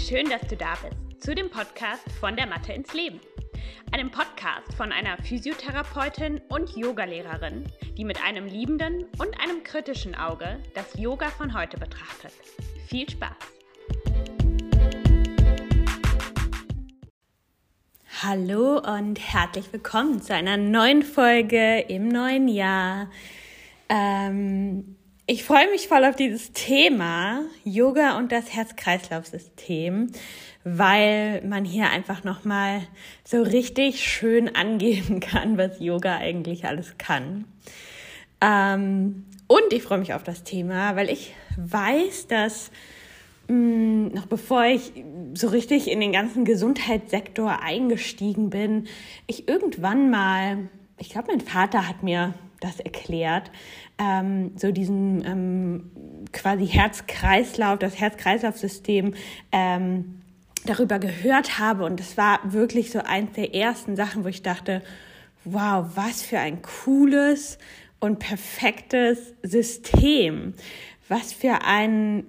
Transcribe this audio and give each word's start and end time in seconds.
schön, 0.00 0.30
dass 0.30 0.40
du 0.48 0.56
da 0.56 0.74
bist 0.82 1.22
zu 1.22 1.34
dem 1.34 1.50
Podcast 1.50 2.10
von 2.18 2.34
der 2.34 2.46
Mathe 2.46 2.72
ins 2.72 2.94
Leben. 2.94 3.20
Einem 3.92 4.10
Podcast 4.10 4.72
von 4.74 4.92
einer 4.92 5.18
Physiotherapeutin 5.18 6.40
und 6.48 6.74
Yogalehrerin, 6.74 7.64
die 7.98 8.04
mit 8.04 8.22
einem 8.24 8.46
liebenden 8.46 9.04
und 9.18 9.38
einem 9.40 9.62
kritischen 9.62 10.14
Auge 10.14 10.58
das 10.74 10.98
Yoga 10.98 11.28
von 11.28 11.52
heute 11.52 11.76
betrachtet. 11.76 12.32
Viel 12.88 13.08
Spaß! 13.10 13.36
Hallo 18.22 18.78
und 18.78 19.18
herzlich 19.18 19.70
willkommen 19.72 20.22
zu 20.22 20.34
einer 20.34 20.56
neuen 20.56 21.02
Folge 21.02 21.80
im 21.88 22.08
neuen 22.08 22.48
Jahr. 22.48 23.10
Ähm, 23.90 24.96
ich 25.30 25.44
freue 25.44 25.70
mich 25.70 25.86
voll 25.86 26.04
auf 26.04 26.16
dieses 26.16 26.50
Thema 26.50 27.42
Yoga 27.62 28.18
und 28.18 28.32
das 28.32 28.52
Herz-Kreislauf-System, 28.52 30.10
weil 30.64 31.40
man 31.46 31.64
hier 31.64 31.88
einfach 31.88 32.24
nochmal 32.24 32.82
so 33.22 33.40
richtig 33.40 34.02
schön 34.02 34.48
angeben 34.56 35.20
kann, 35.20 35.56
was 35.56 35.78
Yoga 35.78 36.16
eigentlich 36.16 36.64
alles 36.64 36.98
kann. 36.98 37.44
Ähm, 38.40 39.24
und 39.46 39.72
ich 39.72 39.84
freue 39.84 39.98
mich 39.98 40.14
auf 40.14 40.24
das 40.24 40.42
Thema, 40.42 40.96
weil 40.96 41.08
ich 41.08 41.32
weiß, 41.56 42.26
dass 42.26 42.72
mh, 43.46 43.54
mm, 43.54 44.08
noch 44.08 44.26
bevor 44.26 44.64
ich 44.64 44.92
so 45.34 45.46
richtig 45.46 45.88
in 45.88 46.00
den 46.00 46.10
ganzen 46.10 46.44
Gesundheitssektor 46.44 47.62
eingestiegen 47.62 48.50
bin, 48.50 48.88
ich 49.28 49.46
irgendwann 49.46 50.10
mal, 50.10 50.68
ich 50.98 51.10
glaube, 51.10 51.28
mein 51.28 51.40
Vater 51.40 51.86
hat 51.86 52.02
mir 52.02 52.34
das 52.60 52.78
erklärt, 52.78 53.50
ähm, 53.98 54.52
so 54.56 54.70
diesen 54.70 55.24
ähm, 55.24 55.90
quasi 56.32 56.66
Herz-Kreislauf, 56.66 57.78
das 57.78 57.98
Herz-Kreislauf-System 57.98 59.14
ähm, 59.50 60.20
darüber 60.64 60.98
gehört 60.98 61.58
habe. 61.58 61.84
Und 61.84 62.00
das 62.00 62.16
war 62.16 62.40
wirklich 62.44 62.90
so 62.90 63.00
eins 63.00 63.32
der 63.32 63.54
ersten 63.54 63.96
Sachen, 63.96 64.24
wo 64.24 64.28
ich 64.28 64.42
dachte, 64.42 64.82
wow, 65.44 65.86
was 65.94 66.22
für 66.22 66.38
ein 66.38 66.62
cooles 66.62 67.58
und 67.98 68.18
perfektes 68.18 69.34
System. 69.42 70.54
Was 71.08 71.32
für 71.32 71.62
ein 71.64 72.24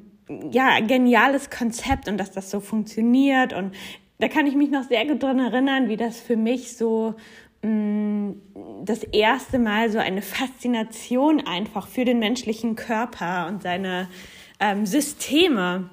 ja, 0.51 0.79
geniales 0.79 1.49
Konzept 1.49 2.07
und 2.07 2.17
dass 2.17 2.31
das 2.31 2.49
so 2.49 2.59
funktioniert. 2.59 3.53
Und 3.53 3.73
da 4.19 4.27
kann 4.27 4.47
ich 4.47 4.55
mich 4.55 4.69
noch 4.69 4.83
sehr 4.83 5.05
gut 5.05 5.21
dran 5.23 5.39
erinnern, 5.39 5.89
wie 5.89 5.97
das 5.97 6.19
für 6.19 6.37
mich 6.37 6.77
so 6.77 7.15
das 7.63 9.03
erste 9.03 9.59
Mal 9.59 9.91
so 9.91 9.99
eine 9.99 10.21
Faszination 10.21 11.45
einfach 11.45 11.87
für 11.87 12.05
den 12.05 12.19
menschlichen 12.19 12.75
Körper 12.75 13.47
und 13.47 13.61
seine 13.61 14.09
ähm, 14.59 14.85
Systeme 14.85 15.89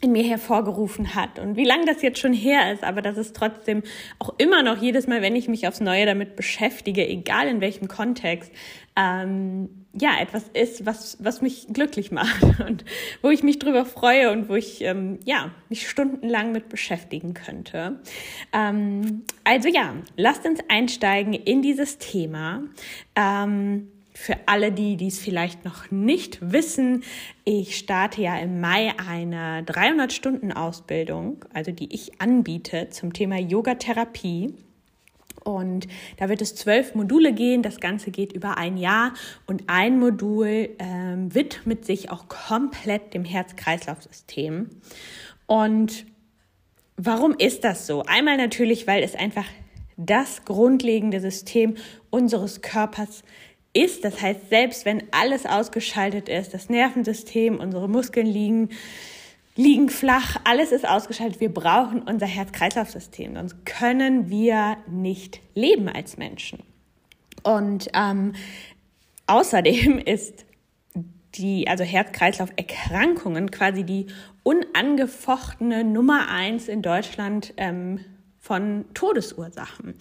in 0.00 0.12
mir 0.12 0.24
hervorgerufen 0.24 1.14
hat. 1.14 1.38
Und 1.38 1.56
wie 1.56 1.64
lange 1.64 1.86
das 1.86 2.02
jetzt 2.02 2.18
schon 2.18 2.32
her 2.32 2.72
ist, 2.72 2.84
aber 2.84 3.00
das 3.00 3.16
ist 3.16 3.34
trotzdem 3.34 3.82
auch 4.18 4.34
immer 4.38 4.62
noch 4.62 4.80
jedes 4.82 5.06
Mal, 5.06 5.22
wenn 5.22 5.34
ich 5.34 5.48
mich 5.48 5.66
aufs 5.66 5.80
Neue 5.80 6.04
damit 6.04 6.36
beschäftige, 6.36 7.06
egal 7.08 7.48
in 7.48 7.60
welchem 7.60 7.88
Kontext, 7.88 8.52
ähm, 8.96 9.68
ja, 9.92 10.20
etwas 10.20 10.44
ist, 10.52 10.86
was, 10.86 11.16
was 11.20 11.40
mich 11.40 11.66
glücklich 11.72 12.10
macht 12.10 12.42
und 12.66 12.84
wo 13.22 13.30
ich 13.30 13.42
mich 13.42 13.58
drüber 13.58 13.84
freue 13.84 14.30
und 14.30 14.48
wo 14.48 14.54
ich, 14.54 14.82
ähm, 14.82 15.18
ja, 15.24 15.50
mich 15.68 15.88
stundenlang 15.88 16.52
mit 16.52 16.68
beschäftigen 16.68 17.34
könnte. 17.34 18.00
Ähm, 18.52 19.22
also 19.44 19.68
ja, 19.68 19.94
lasst 20.16 20.44
uns 20.46 20.60
einsteigen 20.68 21.32
in 21.32 21.62
dieses 21.62 21.98
Thema. 21.98 22.62
Ähm, 23.16 23.88
für 24.16 24.36
alle, 24.46 24.70
die 24.70 24.96
dies 24.96 25.18
vielleicht 25.18 25.64
noch 25.64 25.90
nicht 25.90 26.52
wissen, 26.52 27.02
ich 27.44 27.76
starte 27.76 28.22
ja 28.22 28.38
im 28.38 28.60
Mai 28.60 28.94
eine 28.96 29.62
300-Stunden-Ausbildung, 29.62 31.44
also 31.52 31.72
die 31.72 31.92
ich 31.92 32.20
anbiete 32.20 32.90
zum 32.90 33.12
Thema 33.12 33.38
Yogatherapie. 33.38 34.54
Und 35.44 35.86
da 36.16 36.28
wird 36.28 36.42
es 36.42 36.54
zwölf 36.54 36.94
Module 36.94 37.32
gehen. 37.32 37.62
Das 37.62 37.78
Ganze 37.78 38.10
geht 38.10 38.32
über 38.32 38.56
ein 38.56 38.76
Jahr 38.76 39.12
und 39.46 39.64
ein 39.66 39.98
Modul 39.98 40.70
ähm, 40.78 41.34
widmet 41.34 41.84
sich 41.84 42.10
auch 42.10 42.28
komplett 42.28 43.14
dem 43.14 43.24
Herz-Kreislauf-System. 43.24 44.70
Und 45.46 46.06
warum 46.96 47.34
ist 47.38 47.64
das 47.64 47.86
so? 47.86 48.02
Einmal 48.06 48.38
natürlich, 48.38 48.86
weil 48.86 49.02
es 49.02 49.14
einfach 49.14 49.46
das 49.96 50.44
grundlegende 50.44 51.20
System 51.20 51.76
unseres 52.10 52.62
Körpers 52.62 53.22
ist. 53.74 54.04
Das 54.04 54.20
heißt, 54.20 54.48
selbst 54.48 54.84
wenn 54.84 55.02
alles 55.10 55.46
ausgeschaltet 55.46 56.28
ist, 56.28 56.54
das 56.54 56.68
Nervensystem, 56.68 57.60
unsere 57.60 57.88
Muskeln 57.88 58.26
liegen 58.26 58.70
liegen 59.56 59.88
flach, 59.88 60.36
alles 60.44 60.72
ist 60.72 60.88
ausgeschaltet. 60.88 61.40
Wir 61.40 61.52
brauchen 61.52 62.02
unser 62.02 62.26
Herz-Kreislauf-System, 62.26 63.34
sonst 63.34 63.64
können 63.64 64.28
wir 64.28 64.76
nicht 64.88 65.40
leben 65.54 65.88
als 65.88 66.16
Menschen. 66.16 66.62
Und 67.42 67.88
ähm, 67.94 68.34
außerdem 69.26 69.98
ist 70.04 70.44
die, 71.36 71.68
also 71.68 71.84
Herz-Kreislauf-Erkrankungen 71.84 73.50
quasi 73.50 73.84
die 73.84 74.06
unangefochtene 74.42 75.84
Nummer 75.84 76.28
eins 76.28 76.68
in 76.68 76.82
Deutschland 76.82 77.54
ähm, 77.56 78.00
von 78.44 78.84
Todesursachen. 78.92 79.94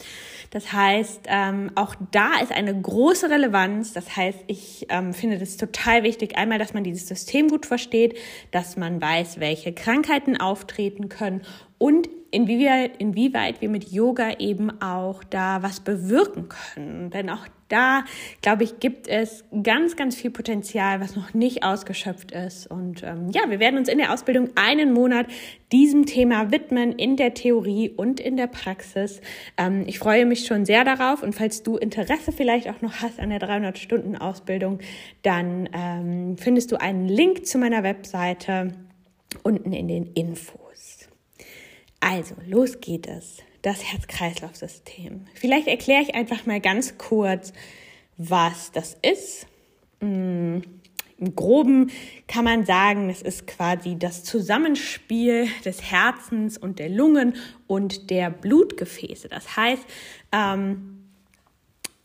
Das 0.49 0.73
heißt, 0.73 1.27
ähm, 1.27 1.71
auch 1.75 1.95
da 2.11 2.41
ist 2.41 2.51
eine 2.51 2.77
große 2.77 3.29
Relevanz. 3.29 3.93
Das 3.93 4.17
heißt, 4.17 4.39
ich 4.47 4.85
ähm, 4.89 5.13
finde 5.13 5.39
das 5.39 5.55
total 5.55 6.03
wichtig, 6.03 6.37
einmal, 6.37 6.59
dass 6.59 6.73
man 6.73 6.83
dieses 6.83 7.07
System 7.07 7.47
gut 7.47 7.65
versteht, 7.65 8.17
dass 8.51 8.75
man 8.75 9.01
weiß, 9.01 9.39
welche 9.39 9.71
Krankheiten 9.71 10.35
auftreten 10.35 11.07
können 11.07 11.43
und 11.83 12.07
inwieweit, 12.31 12.95
inwieweit 12.99 13.59
wir 13.59 13.67
mit 13.67 13.91
Yoga 13.91 14.39
eben 14.39 14.81
auch 14.81 15.21
da 15.21 15.63
was 15.63 15.81
bewirken 15.81 16.47
können. 16.47 17.09
Denn 17.09 17.29
auch 17.29 17.45
da, 17.67 18.05
glaube 18.41 18.63
ich, 18.63 18.79
gibt 18.79 19.09
es 19.09 19.43
ganz, 19.63 19.97
ganz 19.97 20.15
viel 20.15 20.31
Potenzial, 20.31 21.01
was 21.01 21.17
noch 21.17 21.33
nicht 21.33 21.65
ausgeschöpft 21.65 22.31
ist. 22.31 22.67
Und 22.67 23.03
ähm, 23.03 23.31
ja, 23.31 23.49
wir 23.49 23.59
werden 23.59 23.77
uns 23.77 23.89
in 23.89 23.97
der 23.97 24.13
Ausbildung 24.13 24.51
einen 24.55 24.93
Monat 24.93 25.25
diesem 25.73 26.05
Thema 26.05 26.53
widmen, 26.53 26.93
in 26.93 27.17
der 27.17 27.33
Theorie 27.33 27.89
und 27.89 28.21
in 28.21 28.37
der 28.37 28.47
Praxis. 28.47 29.19
Ähm, 29.57 29.83
ich 29.85 29.99
freue 29.99 30.25
mich 30.25 30.45
schon 30.45 30.63
sehr 30.63 30.85
darauf. 30.85 31.21
Und 31.21 31.35
falls 31.35 31.63
du 31.63 31.75
Interesse 31.75 32.31
vielleicht 32.31 32.69
auch 32.69 32.79
noch 32.79 33.01
hast 33.01 33.19
an 33.19 33.29
der 33.29 33.41
300-Stunden-Ausbildung, 33.41 34.79
dann 35.21 35.67
ähm, 35.73 36.37
findest 36.37 36.71
du 36.71 36.79
einen 36.79 37.09
Link 37.09 37.45
zu 37.45 37.57
meiner 37.57 37.83
Webseite 37.83 38.71
unten 39.43 39.73
in 39.73 39.89
den 39.89 40.05
Infos. 40.13 40.72
Also, 42.05 42.35
los 42.45 42.81
geht 42.81 43.07
es 43.07 43.37
das 43.61 43.81
Herz-Kreislauf-System. 43.81 45.21
Vielleicht 45.35 45.67
erkläre 45.67 46.01
ich 46.01 46.15
einfach 46.15 46.45
mal 46.45 46.59
ganz 46.59 46.97
kurz, 46.97 47.53
was 48.17 48.73
das 48.73 48.97
ist. 49.01 49.47
Mm, 50.01 50.59
Im 51.17 51.35
groben 51.35 51.91
kann 52.27 52.43
man 52.43 52.65
sagen, 52.65 53.09
es 53.09 53.21
ist 53.21 53.47
quasi 53.47 53.95
das 53.97 54.25
Zusammenspiel 54.25 55.47
des 55.63 55.81
Herzens 55.81 56.57
und 56.57 56.77
der 56.79 56.89
Lungen 56.89 57.37
und 57.67 58.09
der 58.09 58.29
Blutgefäße. 58.29 59.29
Das 59.29 59.55
heißt, 59.55 59.83
ähm, 60.33 61.07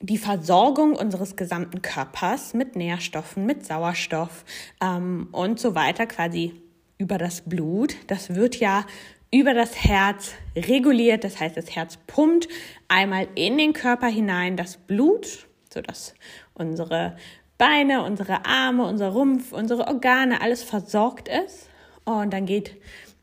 die 0.00 0.19
Versorgung 0.19 0.94
unseres 0.94 1.34
gesamten 1.34 1.82
Körpers 1.82 2.54
mit 2.54 2.76
Nährstoffen, 2.76 3.47
mit 3.47 3.66
Sauerstoff 3.66 4.44
ähm, 4.80 5.26
und 5.32 5.59
so 5.59 5.75
weiter 5.75 6.06
quasi 6.06 6.54
über 6.98 7.19
das 7.19 7.41
Blut. 7.41 7.97
Das 8.06 8.36
wird 8.36 8.60
ja 8.60 8.86
über 9.31 9.55
das 9.55 9.84
Herz 9.84 10.33
reguliert. 10.56 11.25
Das 11.25 11.41
heißt, 11.41 11.56
das 11.56 11.75
Herz 11.75 11.99
pumpt 12.06 12.49
einmal 12.89 13.28
in 13.34 13.59
den 13.59 13.72
Körper 13.72 14.06
hinein 14.06 14.56
das 14.56 14.77
Blut, 14.77 15.49
sodass 15.72 16.15
unsere 16.55 17.16
Beine, 17.59 18.05
unsere 18.05 18.47
Arme, 18.47 18.84
unser 18.84 19.09
Rumpf, 19.09 19.53
unsere 19.53 19.87
Organe, 19.89 20.41
alles 20.41 20.62
versorgt 20.62 21.28
ist. 21.28 21.69
Und 22.04 22.33
dann 22.33 22.47
geht 22.47 22.77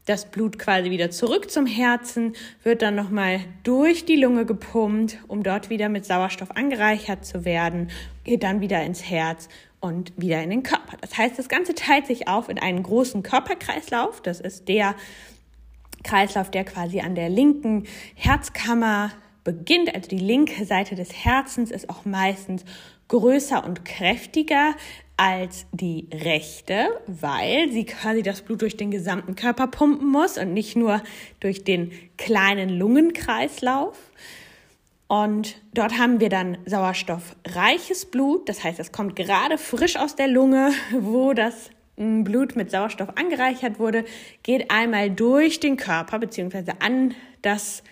das 0.06 0.26
Blut 0.26 0.60
quasi 0.60 0.92
wieder 0.92 1.10
zurück 1.10 1.50
zum 1.50 1.66
Herzen, 1.66 2.34
wird 2.64 2.82
dann 2.82 2.96
nochmal 2.96 3.40
durch 3.64 4.06
die 4.06 4.16
Lunge 4.16 4.46
gepumpt, 4.46 5.18
um 5.28 5.42
dort 5.42 5.70
wieder 5.70 5.90
mit 5.90 6.06
Sauerstoff 6.06 6.52
angereichert 6.52 7.26
zu 7.26 7.44
werden, 7.44 7.90
geht 8.24 8.44
dann 8.44 8.62
wieder 8.62 8.84
ins 8.84 9.10
Herz 9.10 9.50
und 9.80 10.14
wieder 10.16 10.44
in 10.44 10.52
den 10.52 10.64
Körper. 10.64 10.98
Das 11.02 11.18
heißt, 11.18 11.40
das 11.40 11.50
Ganze 11.50 11.74
teilt 11.74 12.06
sich 12.08 12.28
auf 12.28 12.50
in 12.50 12.60
einen 12.60 12.84
großen 12.84 13.24
Körperkreislauf. 13.24 14.22
Das 14.22 14.40
ist 14.40 14.68
der, 14.68 14.96
Kreislauf, 16.06 16.50
der 16.50 16.64
quasi 16.64 17.02
an 17.02 17.16
der 17.16 17.30
linken 17.30 17.86
Herzkammer 18.16 19.12
beginnt. 19.44 19.94
Also 19.94 20.08
die 20.10 20.18
linke 20.18 20.66
Seite 20.66 20.96
des 20.96 21.14
Herzens 21.14 21.72
ist 21.72 21.90
auch 21.90 22.06
meistens 22.06 22.64
größer 23.08 23.64
und 23.64 23.86
kräftiger 23.86 24.76
als 25.18 25.66
die 25.72 26.10
rechte, 26.14 26.90
weil 27.08 27.72
sie 27.72 27.86
quasi 27.86 28.22
das 28.22 28.42
Blut 28.42 28.62
durch 28.62 28.76
den 28.78 28.92
gesamten 28.92 29.36
Körper 29.36 29.68
pumpen 29.68 30.08
muss 30.08 30.38
und 30.38 30.54
nicht 30.54 30.76
nur 30.76 31.02
durch 31.40 31.64
den 31.64 31.92
kleinen 32.18 32.70
Lungenkreislauf. 32.70 33.98
Und 35.08 35.62
dort 35.74 35.98
haben 36.00 36.20
wir 36.20 36.30
dann 36.30 36.58
sauerstoffreiches 36.66 38.08
Blut, 38.08 38.50
das 38.50 38.64
heißt, 38.64 38.80
es 38.80 38.92
kommt 38.92 39.16
gerade 39.16 39.58
frisch 39.58 39.98
aus 39.98 40.16
der 40.16 40.28
Lunge, 40.28 40.72
wo 40.92 41.34
das 41.34 41.70
Blut 41.98 42.56
mit 42.56 42.72
Sauerstoff 42.72 43.10
angereichert 43.16 43.80
wurde, 43.80 44.06
geht 44.44 44.70
einmal 44.70 45.10
durch 45.10 45.60
den 45.60 45.78
Körper 45.78 46.20
beziehungsweise 46.20 46.82
an 46.82 47.14
das 47.42 47.84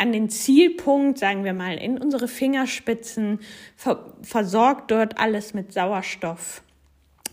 an 0.00 0.12
den 0.12 0.30
Zielpunkt, 0.30 1.18
sagen 1.18 1.44
wir 1.44 1.52
mal, 1.52 1.76
in 1.76 1.98
unsere 1.98 2.26
Fingerspitzen, 2.26 3.40
ver 3.76 4.14
versorgt 4.22 4.90
dort 4.90 5.18
alles 5.18 5.52
mit 5.52 5.74
Sauerstoff, 5.74 6.62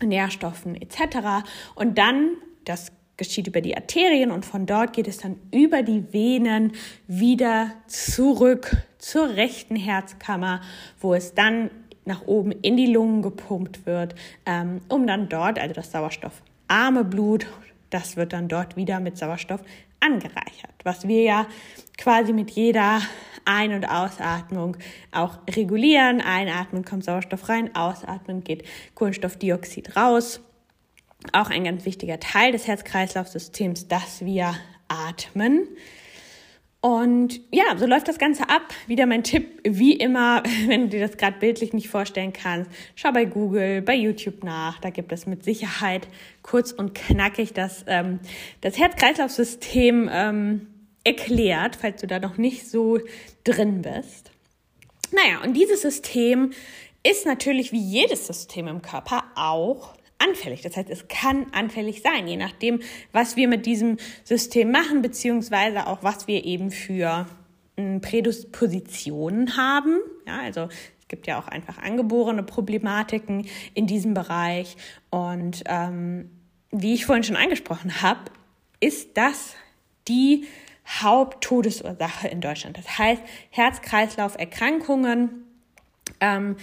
Nährstoffen 0.04 0.74
etc. 0.74 1.46
Und 1.74 1.96
dann, 1.96 2.32
das 2.66 2.92
geschieht 3.16 3.46
über 3.46 3.62
die 3.62 3.74
Arterien 3.74 4.30
und 4.30 4.44
von 4.44 4.66
dort 4.66 4.92
geht 4.92 5.08
es 5.08 5.16
dann 5.16 5.40
über 5.50 5.82
die 5.82 6.12
Venen 6.12 6.72
wieder 7.06 7.72
zurück 7.86 8.76
zur 8.98 9.30
rechten 9.30 9.74
Herzkammer, 9.74 10.60
wo 11.00 11.14
es 11.14 11.34
dann 11.34 11.70
nach 12.08 12.26
oben 12.26 12.50
in 12.50 12.76
die 12.76 12.86
Lungen 12.86 13.22
gepumpt 13.22 13.86
wird, 13.86 14.16
ähm, 14.46 14.80
um 14.88 15.06
dann 15.06 15.28
dort, 15.28 15.58
also 15.60 15.74
das 15.74 15.92
sauerstoffarme 15.92 17.04
Blut, 17.04 17.46
das 17.90 18.16
wird 18.16 18.32
dann 18.32 18.48
dort 18.48 18.76
wieder 18.76 18.98
mit 18.98 19.16
Sauerstoff 19.16 19.60
angereichert, 20.00 20.74
was 20.84 21.06
wir 21.06 21.22
ja 21.22 21.46
quasi 21.96 22.32
mit 22.32 22.50
jeder 22.50 23.00
Ein- 23.44 23.72
und 23.72 23.86
Ausatmung 23.86 24.76
auch 25.12 25.38
regulieren. 25.48 26.20
Einatmen 26.20 26.84
kommt 26.84 27.04
Sauerstoff 27.04 27.48
rein, 27.48 27.74
ausatmen 27.74 28.42
geht 28.42 28.64
Kohlenstoffdioxid 28.94 29.96
raus. 29.96 30.40
Auch 31.32 31.50
ein 31.50 31.64
ganz 31.64 31.84
wichtiger 31.84 32.20
Teil 32.20 32.52
des 32.52 32.66
Herz-Kreislauf-Systems, 32.66 33.88
dass 33.88 34.24
wir 34.24 34.54
atmen. 34.88 35.66
Und 36.80 37.40
ja, 37.50 37.76
so 37.76 37.86
läuft 37.86 38.06
das 38.06 38.18
Ganze 38.18 38.48
ab. 38.48 38.72
Wieder 38.86 39.06
mein 39.06 39.24
Tipp, 39.24 39.60
wie 39.64 39.94
immer, 39.94 40.42
wenn 40.66 40.82
du 40.82 40.88
dir 40.90 41.06
das 41.06 41.16
gerade 41.16 41.38
bildlich 41.38 41.72
nicht 41.72 41.88
vorstellen 41.88 42.32
kannst, 42.32 42.70
schau 42.94 43.10
bei 43.12 43.24
Google, 43.24 43.82
bei 43.82 43.94
YouTube 43.94 44.44
nach. 44.44 44.78
Da 44.80 44.90
gibt 44.90 45.12
es 45.12 45.26
mit 45.26 45.42
Sicherheit 45.42 46.06
kurz 46.42 46.70
und 46.70 46.94
knackig 46.94 47.52
das, 47.52 47.84
ähm, 47.88 48.20
das 48.60 48.78
Herz-Kreislauf-System 48.78 50.08
ähm, 50.12 50.66
erklärt, 51.02 51.76
falls 51.76 52.00
du 52.00 52.06
da 52.06 52.20
noch 52.20 52.36
nicht 52.38 52.68
so 52.68 53.00
drin 53.42 53.82
bist. 53.82 54.30
Naja, 55.10 55.40
und 55.42 55.54
dieses 55.54 55.82
System 55.82 56.52
ist 57.02 57.26
natürlich 57.26 57.72
wie 57.72 57.80
jedes 57.80 58.26
System 58.26 58.68
im 58.68 58.82
Körper 58.82 59.24
auch 59.34 59.94
anfällig. 60.18 60.62
Das 60.62 60.76
heißt, 60.76 60.90
es 60.90 61.08
kann 61.08 61.46
anfällig 61.52 62.02
sein, 62.02 62.26
je 62.26 62.36
nachdem, 62.36 62.80
was 63.12 63.36
wir 63.36 63.48
mit 63.48 63.66
diesem 63.66 63.96
System 64.24 64.70
machen, 64.70 65.02
beziehungsweise 65.02 65.86
auch 65.86 66.02
was 66.02 66.26
wir 66.26 66.44
eben 66.44 66.70
für 66.70 67.26
hm, 67.76 68.00
Prädispositionen 68.00 69.56
haben. 69.56 69.98
Ja, 70.26 70.40
also 70.40 70.68
es 71.00 71.08
gibt 71.08 71.26
ja 71.26 71.38
auch 71.40 71.48
einfach 71.48 71.78
angeborene 71.78 72.42
Problematiken 72.42 73.46
in 73.74 73.86
diesem 73.86 74.14
Bereich. 74.14 74.76
Und 75.10 75.62
ähm, 75.66 76.30
wie 76.70 76.94
ich 76.94 77.06
vorhin 77.06 77.24
schon 77.24 77.36
angesprochen 77.36 78.02
habe, 78.02 78.20
ist 78.80 79.16
das 79.16 79.54
die 80.06 80.46
Haupttodesursache 80.86 82.28
in 82.28 82.40
Deutschland. 82.40 82.78
Das 82.78 82.98
heißt, 82.98 83.22
Herz-Kreislauf-Erkrankungen 83.50 85.44
ähm, 86.20 86.56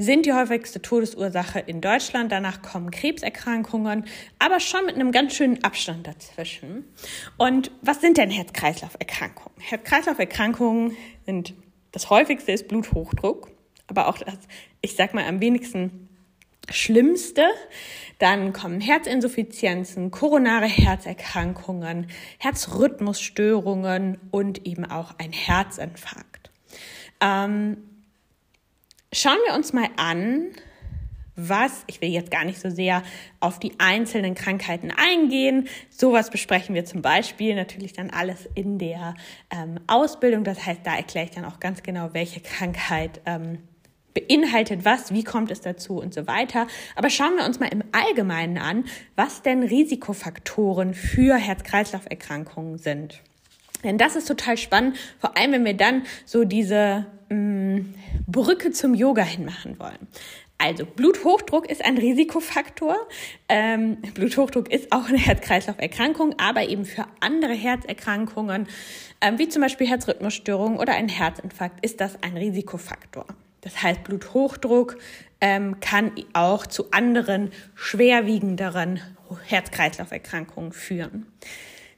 sind 0.00 0.24
die 0.24 0.32
häufigste 0.32 0.80
Todesursache 0.80 1.60
in 1.60 1.82
Deutschland. 1.82 2.32
Danach 2.32 2.62
kommen 2.62 2.90
Krebserkrankungen, 2.90 4.06
aber 4.38 4.58
schon 4.58 4.86
mit 4.86 4.94
einem 4.94 5.12
ganz 5.12 5.34
schönen 5.34 5.62
Abstand 5.62 6.06
dazwischen. 6.06 6.86
Und 7.36 7.70
was 7.82 8.00
sind 8.00 8.16
denn 8.16 8.30
Herz-Kreislauf-Erkrankungen? 8.30 9.60
Herz-Kreislauf-Erkrankungen 9.60 10.96
sind, 11.26 11.52
das 11.92 12.08
häufigste 12.08 12.50
ist 12.50 12.66
Bluthochdruck, 12.68 13.50
aber 13.88 14.08
auch 14.08 14.16
das, 14.16 14.38
ich 14.80 14.96
sag 14.96 15.12
mal, 15.12 15.26
am 15.26 15.42
wenigsten 15.42 16.08
Schlimmste. 16.70 17.44
Dann 18.18 18.54
kommen 18.54 18.80
Herzinsuffizienzen, 18.80 20.10
koronare 20.10 20.66
Herzerkrankungen, 20.66 22.06
Herzrhythmusstörungen 22.38 24.18
und 24.30 24.66
eben 24.66 24.86
auch 24.86 25.12
ein 25.18 25.32
Herzinfarkt. 25.32 26.50
Ähm, 27.20 27.89
Schauen 29.12 29.38
wir 29.44 29.56
uns 29.56 29.72
mal 29.72 29.88
an, 29.96 30.50
was, 31.34 31.82
ich 31.88 32.00
will 32.00 32.10
jetzt 32.10 32.30
gar 32.30 32.44
nicht 32.44 32.60
so 32.60 32.70
sehr 32.70 33.02
auf 33.40 33.58
die 33.58 33.72
einzelnen 33.78 34.36
Krankheiten 34.36 34.92
eingehen. 34.92 35.68
Sowas 35.88 36.30
besprechen 36.30 36.76
wir 36.76 36.84
zum 36.84 37.02
Beispiel 37.02 37.56
natürlich 37.56 37.92
dann 37.92 38.10
alles 38.10 38.48
in 38.54 38.78
der 38.78 39.16
ähm, 39.50 39.80
Ausbildung. 39.88 40.44
Das 40.44 40.64
heißt, 40.64 40.82
da 40.84 40.94
erkläre 40.94 41.24
ich 41.24 41.32
dann 41.32 41.44
auch 41.44 41.58
ganz 41.58 41.82
genau, 41.82 42.10
welche 42.12 42.40
Krankheit 42.40 43.20
ähm, 43.26 43.58
beinhaltet 44.14 44.84
was, 44.84 45.12
wie 45.12 45.24
kommt 45.24 45.50
es 45.50 45.60
dazu 45.60 45.98
und 45.98 46.14
so 46.14 46.28
weiter. 46.28 46.68
Aber 46.94 47.10
schauen 47.10 47.36
wir 47.36 47.44
uns 47.44 47.58
mal 47.58 47.66
im 47.72 47.82
Allgemeinen 47.90 48.58
an, 48.58 48.84
was 49.16 49.42
denn 49.42 49.64
Risikofaktoren 49.64 50.94
für 50.94 51.36
Herz-Kreislauf-Erkrankungen 51.36 52.78
sind. 52.78 53.22
Denn 53.82 53.98
das 53.98 54.14
ist 54.14 54.28
total 54.28 54.56
spannend, 54.56 54.96
vor 55.18 55.36
allem 55.36 55.50
wenn 55.50 55.64
wir 55.64 55.76
dann 55.76 56.04
so 56.26 56.44
diese 56.44 57.06
Brücke 57.30 58.72
zum 58.72 58.94
Yoga 58.94 59.22
hinmachen 59.22 59.78
wollen. 59.78 60.08
Also 60.58 60.84
Bluthochdruck 60.84 61.70
ist 61.70 61.82
ein 61.82 61.96
Risikofaktor. 61.96 62.96
Ähm, 63.48 63.96
Bluthochdruck 64.14 64.70
ist 64.70 64.92
auch 64.92 65.08
eine 65.08 65.16
Herz-Kreislauf-Erkrankung, 65.16 66.34
aber 66.38 66.68
eben 66.68 66.84
für 66.84 67.06
andere 67.20 67.54
Herzerkrankungen, 67.54 68.68
ähm, 69.22 69.38
wie 69.38 69.48
zum 69.48 69.62
Beispiel 69.62 69.86
Herzrhythmusstörungen 69.86 70.78
oder 70.78 70.92
ein 70.94 71.08
Herzinfarkt, 71.08 71.82
ist 71.82 72.02
das 72.02 72.22
ein 72.22 72.36
Risikofaktor. 72.36 73.24
Das 73.62 73.82
heißt, 73.82 74.04
Bluthochdruck 74.04 74.98
ähm, 75.40 75.80
kann 75.80 76.12
auch 76.34 76.66
zu 76.66 76.90
anderen 76.90 77.52
schwerwiegenderen 77.74 79.00
Herz-Kreislauf-Erkrankungen 79.46 80.72
führen. 80.72 81.26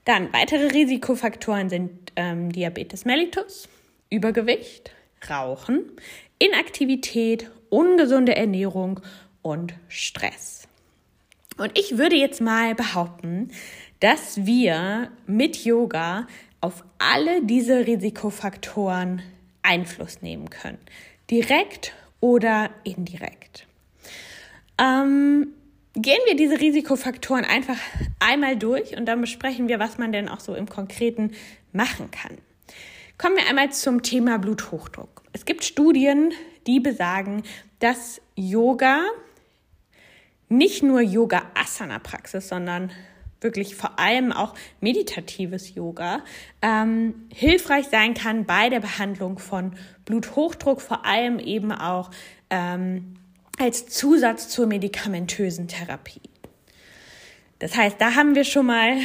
Dann 0.04 0.32
weitere 0.32 0.66
Risikofaktoren 0.66 1.68
sind 1.68 2.12
ähm, 2.14 2.52
Diabetes 2.52 3.04
mellitus, 3.04 3.68
Übergewicht, 4.08 4.92
Rauchen, 5.28 5.84
Inaktivität, 6.38 7.50
ungesunde 7.70 8.36
Ernährung 8.36 9.00
und 9.42 9.74
Stress. 9.88 10.68
Und 11.58 11.78
ich 11.78 11.98
würde 11.98 12.16
jetzt 12.16 12.40
mal 12.40 12.74
behaupten, 12.74 13.50
dass 14.00 14.46
wir 14.46 15.10
mit 15.26 15.64
Yoga 15.64 16.26
auf 16.60 16.84
alle 16.98 17.44
diese 17.44 17.86
Risikofaktoren 17.86 19.22
Einfluss 19.62 20.22
nehmen 20.22 20.50
können. 20.50 20.78
Direkt 21.30 21.94
oder 22.20 22.70
indirekt. 22.84 23.66
Ähm, 24.78 25.48
gehen 25.94 26.20
wir 26.26 26.36
diese 26.36 26.60
Risikofaktoren 26.60 27.44
einfach 27.44 27.76
einmal 28.18 28.56
durch 28.56 28.96
und 28.96 29.06
dann 29.06 29.20
besprechen 29.20 29.68
wir, 29.68 29.78
was 29.78 29.98
man 29.98 30.12
denn 30.12 30.28
auch 30.28 30.40
so 30.40 30.54
im 30.54 30.68
Konkreten 30.68 31.32
machen 31.72 32.10
kann. 32.10 32.38
Kommen 33.18 33.36
wir 33.36 33.46
einmal 33.48 33.70
zum 33.72 34.02
Thema 34.02 34.38
Bluthochdruck. 34.38 35.22
Es 35.32 35.44
gibt 35.44 35.64
Studien, 35.64 36.32
die 36.66 36.80
besagen, 36.80 37.42
dass 37.78 38.20
Yoga 38.34 39.02
nicht 40.48 40.82
nur 40.82 41.00
Yoga-Asana-Praxis, 41.00 42.48
sondern 42.48 42.90
wirklich 43.40 43.74
vor 43.74 43.98
allem 43.98 44.32
auch 44.32 44.54
meditatives 44.80 45.74
Yoga 45.74 46.22
ähm, 46.60 47.26
hilfreich 47.32 47.86
sein 47.86 48.14
kann 48.14 48.44
bei 48.44 48.68
der 48.68 48.80
Behandlung 48.80 49.38
von 49.38 49.72
Bluthochdruck, 50.04 50.80
vor 50.80 51.04
allem 51.04 51.38
eben 51.38 51.72
auch 51.72 52.10
ähm, 52.50 53.16
als 53.58 53.86
Zusatz 53.86 54.48
zur 54.48 54.66
medikamentösen 54.66 55.68
Therapie. 55.68 56.20
Das 57.58 57.76
heißt, 57.76 58.00
da 58.00 58.14
haben 58.14 58.34
wir 58.34 58.44
schon 58.44 58.66
mal 58.66 58.96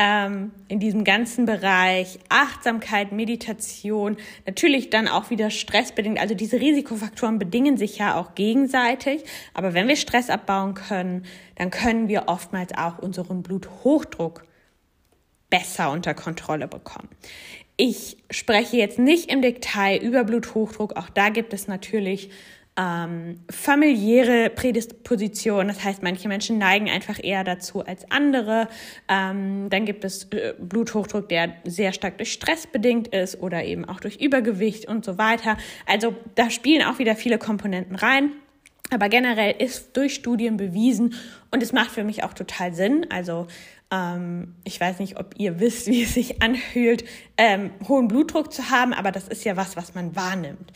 ähm, 0.00 0.52
in 0.68 0.78
diesem 0.78 1.02
ganzen 1.02 1.44
Bereich 1.44 2.20
Achtsamkeit, 2.28 3.10
Meditation, 3.10 4.16
natürlich 4.46 4.90
dann 4.90 5.08
auch 5.08 5.30
wieder 5.30 5.50
stressbedingt. 5.50 6.20
Also 6.20 6.36
diese 6.36 6.60
Risikofaktoren 6.60 7.40
bedingen 7.40 7.76
sich 7.76 7.98
ja 7.98 8.14
auch 8.14 8.36
gegenseitig. 8.36 9.24
Aber 9.54 9.74
wenn 9.74 9.88
wir 9.88 9.96
Stress 9.96 10.30
abbauen 10.30 10.74
können, 10.74 11.26
dann 11.56 11.70
können 11.70 12.06
wir 12.06 12.28
oftmals 12.28 12.72
auch 12.78 13.00
unseren 13.00 13.42
Bluthochdruck 13.42 14.44
besser 15.50 15.90
unter 15.90 16.14
Kontrolle 16.14 16.68
bekommen. 16.68 17.08
Ich 17.76 18.18
spreche 18.30 18.76
jetzt 18.76 19.00
nicht 19.00 19.32
im 19.32 19.42
Detail 19.42 20.00
über 20.00 20.22
Bluthochdruck. 20.22 20.96
Auch 20.96 21.08
da 21.08 21.30
gibt 21.30 21.52
es 21.52 21.66
natürlich 21.66 22.30
ähm, 22.78 23.40
familiäre 23.50 24.50
Prädisposition. 24.50 25.66
Das 25.66 25.82
heißt, 25.82 26.02
manche 26.02 26.28
Menschen 26.28 26.58
neigen 26.58 26.88
einfach 26.88 27.18
eher 27.22 27.42
dazu 27.42 27.84
als 27.84 28.08
andere. 28.10 28.68
Ähm, 29.08 29.68
dann 29.68 29.84
gibt 29.84 30.04
es 30.04 30.24
äh, 30.30 30.54
Bluthochdruck, 30.58 31.28
der 31.28 31.54
sehr 31.64 31.92
stark 31.92 32.18
durch 32.18 32.32
Stress 32.32 32.68
bedingt 32.68 33.08
ist 33.08 33.42
oder 33.42 33.64
eben 33.64 33.84
auch 33.84 33.98
durch 33.98 34.16
Übergewicht 34.16 34.86
und 34.86 35.04
so 35.04 35.18
weiter. 35.18 35.58
Also 35.86 36.14
da 36.36 36.50
spielen 36.50 36.86
auch 36.86 37.00
wieder 37.00 37.16
viele 37.16 37.38
Komponenten 37.38 37.96
rein. 37.96 38.30
Aber 38.90 39.08
generell 39.08 39.54
ist 39.58 39.96
durch 39.96 40.14
Studien 40.14 40.56
bewiesen 40.56 41.14
und 41.50 41.62
es 41.62 41.72
macht 41.72 41.90
für 41.90 42.04
mich 42.04 42.22
auch 42.22 42.32
total 42.32 42.72
Sinn. 42.72 43.06
Also 43.10 43.48
ähm, 43.90 44.54
ich 44.64 44.80
weiß 44.80 45.00
nicht, 45.00 45.18
ob 45.18 45.34
ihr 45.36 45.58
wisst, 45.60 45.88
wie 45.88 46.04
es 46.04 46.14
sich 46.14 46.42
anfühlt, 46.42 47.04
ähm, 47.36 47.72
hohen 47.88 48.06
Blutdruck 48.06 48.52
zu 48.52 48.70
haben, 48.70 48.94
aber 48.94 49.10
das 49.10 49.26
ist 49.26 49.44
ja 49.44 49.56
was, 49.56 49.76
was 49.76 49.94
man 49.94 50.14
wahrnimmt. 50.14 50.72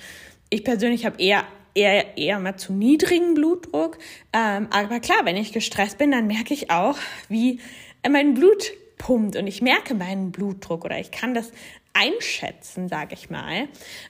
Ich 0.51 0.65
persönlich 0.65 1.07
habe 1.07 1.23
eher 1.23 1.45
eher, 1.75 2.17
eher 2.17 2.39
mal 2.39 2.57
zu 2.57 2.73
niedrigen 2.73 3.35
Blutdruck. 3.35 3.99
Ähm, 4.33 4.69
aber 4.71 5.01
klar, 5.01 5.21
wenn 5.25 5.37
ich 5.37 5.53
gestresst 5.53 5.99
bin, 5.99 6.11
dann 6.11 6.27
merke 6.27 6.55
ich 6.55 6.71
auch, 6.71 6.99
wie 7.29 7.61
mein 8.09 8.35
Blut 8.35 8.73
pumpt 8.99 9.37
und 9.37 9.47
ich 9.47 9.63
merke 9.63 9.95
meinen 9.95 10.33
Blutdruck 10.33 10.85
oder 10.85 10.99
ich 10.99 11.11
kann 11.11 11.35
das 11.35 11.53
einschätzen, 11.93 12.89
sage 12.89 13.15
ich 13.15 13.31
mal. 13.31 13.69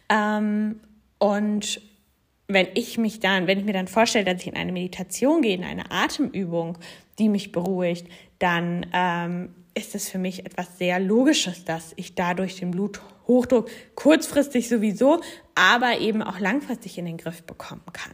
Ähm, 0.09 0.81
und 1.19 1.81
wenn 2.49 2.69
ich 2.75 2.99
mich 2.99 3.21
dann, 3.21 3.47
wenn 3.47 3.59
ich 3.59 3.65
mir 3.65 3.73
dann 3.73 3.89
vorstelle, 3.89 4.25
dass 4.25 4.43
ich 4.43 4.49
in 4.49 4.57
eine 4.57 4.73
Meditation 4.73 5.43
gehe, 5.43 5.55
in 5.55 5.65
eine 5.65 5.91
Atemübung, 5.91 6.79
die 7.19 7.29
mich 7.29 7.53
beruhigt, 7.53 8.07
dann 8.39 8.87
ähm, 8.93 9.55
ist 9.75 9.95
es 9.95 10.09
für 10.09 10.19
mich 10.19 10.45
etwas 10.45 10.79
sehr 10.79 11.01
Logisches, 11.01 11.65
dass 11.65 11.93
ich 11.97 12.15
dadurch 12.15 12.57
den 12.57 12.71
Bluthochdruck 12.71 13.71
kurzfristig 13.95 14.69
sowieso, 14.69 15.21
aber 15.55 15.99
eben 15.99 16.23
auch 16.23 16.39
langfristig 16.39 16.99
in 16.99 17.07
den 17.07 17.17
Griff 17.17 17.43
bekommen 17.43 17.85
kann. 17.93 18.13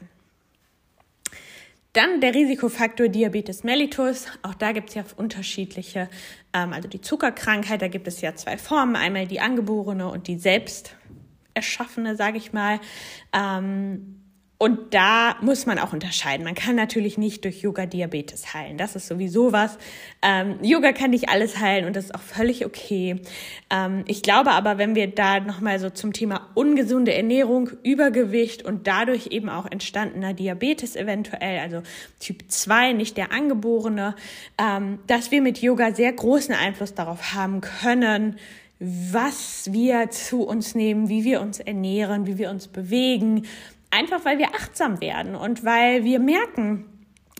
Dann 1.94 2.20
der 2.20 2.34
Risikofaktor 2.34 3.08
Diabetes 3.08 3.64
mellitus. 3.64 4.26
Auch 4.42 4.54
da 4.54 4.72
gibt 4.72 4.90
es 4.90 4.94
ja 4.94 5.04
unterschiedliche, 5.16 6.08
ähm, 6.52 6.72
also 6.72 6.86
die 6.86 7.00
Zuckerkrankheit, 7.00 7.82
da 7.82 7.88
gibt 7.88 8.06
es 8.06 8.20
ja 8.20 8.36
zwei 8.36 8.58
Formen. 8.58 8.94
Einmal 8.94 9.26
die 9.26 9.40
angeborene 9.40 10.08
und 10.08 10.28
die 10.28 10.38
selbst 10.38 10.94
erschaffene, 11.54 12.14
sage 12.14 12.38
ich 12.38 12.52
mal. 12.52 12.78
Ähm, 13.32 14.17
und 14.60 14.92
da 14.92 15.36
muss 15.40 15.66
man 15.66 15.78
auch 15.78 15.92
unterscheiden. 15.92 16.44
Man 16.44 16.56
kann 16.56 16.74
natürlich 16.74 17.16
nicht 17.16 17.44
durch 17.44 17.62
Yoga 17.62 17.86
Diabetes 17.86 18.54
heilen. 18.54 18.76
Das 18.76 18.96
ist 18.96 19.06
sowieso 19.06 19.52
was. 19.52 19.78
Ähm, 20.20 20.58
Yoga 20.62 20.90
kann 20.90 21.10
nicht 21.10 21.28
alles 21.28 21.60
heilen 21.60 21.84
und 21.84 21.94
das 21.94 22.06
ist 22.06 22.14
auch 22.16 22.20
völlig 22.20 22.66
okay. 22.66 23.20
Ähm, 23.70 24.02
ich 24.08 24.20
glaube 24.20 24.50
aber, 24.50 24.76
wenn 24.76 24.96
wir 24.96 25.06
da 25.06 25.38
nochmal 25.38 25.78
so 25.78 25.90
zum 25.90 26.12
Thema 26.12 26.48
ungesunde 26.54 27.14
Ernährung, 27.14 27.70
Übergewicht 27.84 28.64
und 28.64 28.88
dadurch 28.88 29.28
eben 29.28 29.48
auch 29.48 29.70
entstandener 29.70 30.34
Diabetes 30.34 30.96
eventuell, 30.96 31.60
also 31.60 31.82
Typ 32.18 32.42
2, 32.48 32.94
nicht 32.94 33.16
der 33.16 33.30
angeborene, 33.30 34.16
ähm, 34.60 34.98
dass 35.06 35.30
wir 35.30 35.40
mit 35.40 35.62
Yoga 35.62 35.94
sehr 35.94 36.12
großen 36.12 36.54
Einfluss 36.54 36.94
darauf 36.94 37.32
haben 37.32 37.60
können, 37.60 38.36
was 38.80 39.72
wir 39.72 40.10
zu 40.10 40.42
uns 40.42 40.74
nehmen, 40.74 41.08
wie 41.08 41.24
wir 41.24 41.40
uns 41.40 41.60
ernähren, 41.60 42.26
wie 42.26 42.38
wir 42.38 42.50
uns 42.50 42.68
bewegen, 42.68 43.44
Einfach 43.90 44.24
weil 44.24 44.38
wir 44.38 44.54
achtsam 44.54 45.00
werden 45.00 45.34
und 45.34 45.64
weil 45.64 46.04
wir 46.04 46.20
merken, 46.20 46.84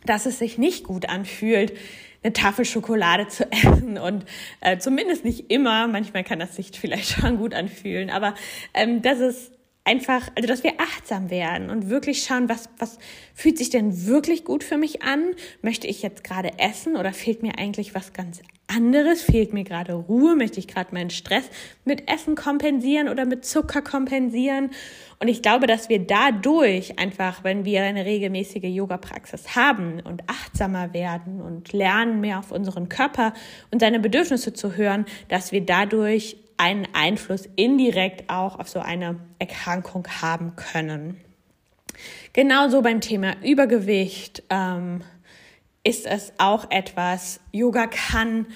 dass 0.05 0.27
es 0.27 0.39
sich 0.39 0.59
nicht 0.59 0.85
gut 0.85 1.09
anfühlt, 1.09 1.77
eine 2.23 2.33
Tafel 2.33 2.65
Schokolade 2.65 3.29
zu 3.29 3.51
essen 3.53 3.99
und 3.99 4.25
äh, 4.61 4.79
zumindest 4.79 5.25
nicht 5.25 5.51
immer, 5.51 5.87
manchmal 5.89 6.25
kann 6.25 6.39
das 6.39 6.57
sich 6.57 6.71
vielleicht 6.73 7.11
schon 7.21 7.39
gut 7.39 7.55
anfühlen, 7.55 8.11
aber 8.11 8.35
ähm, 8.75 9.03
dass 9.03 9.19
es 9.19 9.53
einfach, 9.85 10.29
also 10.35 10.47
dass 10.47 10.63
wir 10.63 10.75
achtsam 10.79 11.31
werden 11.31 11.71
und 11.71 11.89
wirklich 11.89 12.23
schauen, 12.23 12.49
was, 12.49 12.69
was 12.79 12.99
fühlt 13.35 13.57
sich 13.57 13.71
denn 13.71 14.07
wirklich 14.07 14.45
gut 14.45 14.63
für 14.63 14.77
mich 14.77 15.03
an? 15.03 15.35
Möchte 15.63 15.87
ich 15.87 16.03
jetzt 16.03 16.25
gerade 16.25 16.59
essen 16.59 16.97
oder 16.97 17.13
fehlt 17.15 17.43
mir 17.43 17.59
eigentlich 17.59 17.95
was 17.95 18.13
ganz 18.13 18.41
anderes? 18.69 19.23
Fehlt 19.23 19.53
mir 19.53 19.65
gerade 19.65 19.95
Ruhe? 19.95 20.37
Möchte 20.37 20.61
ich 20.61 20.69
gerade 20.69 20.95
meinen 20.95 21.11
Stress 21.11 21.45
mit 21.85 22.11
Essen 22.11 22.35
kompensieren 22.35 23.09
oder 23.09 23.25
mit 23.25 23.45
Zucker 23.45 23.83
kompensieren? 23.83 24.71
Und 25.19 25.29
ich 25.29 25.43
glaube, 25.43 25.67
dass 25.67 25.89
wir 25.89 25.99
dadurch 25.99 26.99
einfach, 26.99 27.43
wenn 27.43 27.65
wir 27.65 27.83
eine 27.83 28.05
regelmäßige 28.05 28.65
Yoga-Praxis 28.65 29.57
haben 29.57 30.01
und 30.01 30.23
achtsamer 30.29 30.95
werden 30.95 31.41
und 31.41 31.73
lernen, 31.73 32.21
mehr 32.21 32.39
auf 32.39 32.53
unseren 32.53 32.89
Körper 32.89 33.33
und 33.71 33.81
seine 33.81 33.99
Bedürfnisse 33.99 34.53
zu 34.53 34.77
hören, 34.77 35.07
dass 35.29 35.51
wir 35.51 35.63
dadurch 35.63 36.37
einen 36.57 36.87
Einfluss 36.93 37.49
indirekt 37.57 38.31
auch 38.31 38.59
auf 38.59 38.69
so 38.69 38.81
eine 38.81 39.17
Erkrankung 39.39 40.07
haben 40.21 40.55
können. 40.57 41.21
Genauso 42.33 42.83
beim 42.83 43.01
Thema 43.01 43.35
Übergewicht 43.43 44.43
ähm, 44.51 45.03
ist 45.89 46.07
es 46.07 46.35
auch 46.37 46.71
etwas, 46.71 47.41
Yoga 47.51 47.87
kann 47.87 48.47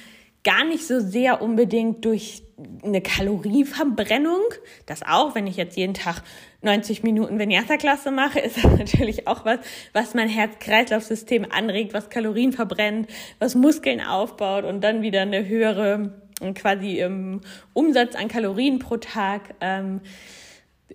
gar 0.45 0.65
nicht 0.65 0.87
so 0.87 1.01
sehr 1.01 1.41
unbedingt 1.41 2.05
durch 2.05 2.43
eine 2.85 3.01
Kalorienverbrennung. 3.01 4.43
Das 4.85 5.03
auch, 5.03 5.35
wenn 5.35 5.47
ich 5.47 5.57
jetzt 5.57 5.79
jeden 5.79 5.95
Tag 5.95 6.23
90 6.61 7.03
Minuten 7.03 7.39
Vinyasa-Klasse 7.39 8.11
mache, 8.11 8.39
ist 8.41 8.63
das 8.63 8.71
natürlich 8.79 9.27
auch 9.29 9.47
was, 9.47 9.61
was 9.95 10.13
mein 10.13 10.29
Herz-Kreislauf-System 10.29 11.47
anregt, 11.51 11.95
was 11.95 12.11
Kalorien 12.11 12.53
verbrennt, 12.53 13.09
was 13.39 13.55
Muskeln 13.55 14.03
aufbaut 14.03 14.65
und 14.65 14.83
dann 14.85 15.01
wieder 15.01 15.23
eine 15.23 15.49
höhere 15.49 16.13
quasi 16.55 17.01
ähm, 17.01 17.41
Umsatz 17.73 18.15
an 18.15 18.29
Kalorien 18.29 18.79
pro 18.79 18.99
Tag 18.99 19.55
ähm, 19.63 20.03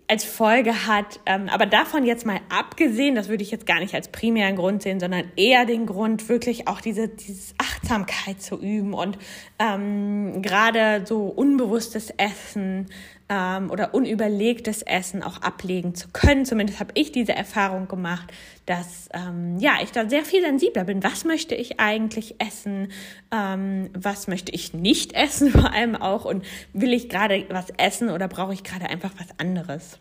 als 0.08 0.24
Folge 0.24 0.88
hat. 0.88 1.20
Ähm, 1.26 1.50
aber 1.50 1.66
davon 1.66 2.06
jetzt 2.06 2.26
mal 2.26 2.40
abgesehen, 2.50 3.16
das 3.16 3.30
würde 3.30 3.44
ich 3.44 3.52
jetzt 3.52 3.66
gar 3.66 3.80
nicht 3.80 3.94
als 3.94 4.10
primären 4.10 4.56
Grund 4.56 4.84
sehen, 4.84 5.00
sondern 5.00 5.32
eher 5.36 5.66
den 5.66 5.86
Grund, 5.86 6.30
wirklich 6.30 6.68
auch 6.68 6.82
diese, 6.82 7.08
diese 7.08 7.54
Achtsamkeit 7.88 8.42
zu 8.42 8.58
üben 8.58 8.94
und 8.94 9.18
ähm, 9.60 10.42
gerade 10.42 11.04
so 11.06 11.28
unbewusstes 11.28 12.12
Essen 12.18 12.88
ähm, 13.30 13.72
oder 13.72 13.94
unüberlegtes 13.94 14.82
Essen 14.82 15.24
auch 15.24 15.42
ablegen 15.42 15.96
zu 15.96 16.10
können. 16.10 16.46
Zumindest 16.46 16.82
habe 16.82 16.92
ich 16.96 17.14
diese 17.14 17.34
Erfahrung 17.34 17.88
gemacht, 17.88 18.34
dass 18.66 19.08
ähm, 19.14 19.58
ja 19.60 19.76
ich 19.82 19.94
da 19.94 20.10
sehr 20.10 20.26
viel 20.26 20.42
sensibler 20.42 20.84
bin. 20.84 21.02
Was 21.02 21.24
möchte 21.24 21.56
ich 21.56 21.80
eigentlich 21.80 22.36
essen? 22.40 22.92
Ähm, 23.32 23.90
was 23.94 24.28
möchte 24.28 24.52
ich 24.52 24.74
nicht 24.74 25.14
essen 25.14 25.50
vor 25.52 25.72
allem 25.72 25.96
auch? 25.96 26.26
Und 26.26 26.44
will 26.74 26.92
ich 26.92 27.08
gerade 27.08 27.46
was 27.50 27.70
essen 27.78 28.10
oder 28.10 28.28
brauche 28.28 28.54
ich 28.54 28.64
gerade 28.64 28.90
einfach 28.90 29.14
was 29.18 29.28
anderes? 29.40 29.98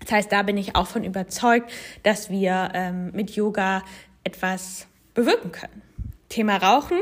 Das 0.00 0.12
heißt, 0.12 0.32
da 0.32 0.42
bin 0.42 0.58
ich 0.58 0.76
auch 0.76 0.88
von 0.88 1.04
überzeugt, 1.04 1.72
dass 2.02 2.28
wir 2.28 2.70
ähm, 2.74 3.12
mit 3.12 3.30
Yoga 3.30 3.82
etwas 4.24 4.88
bewirken 5.14 5.52
können. 5.52 5.83
Thema 6.28 6.56
Rauchen, 6.56 7.00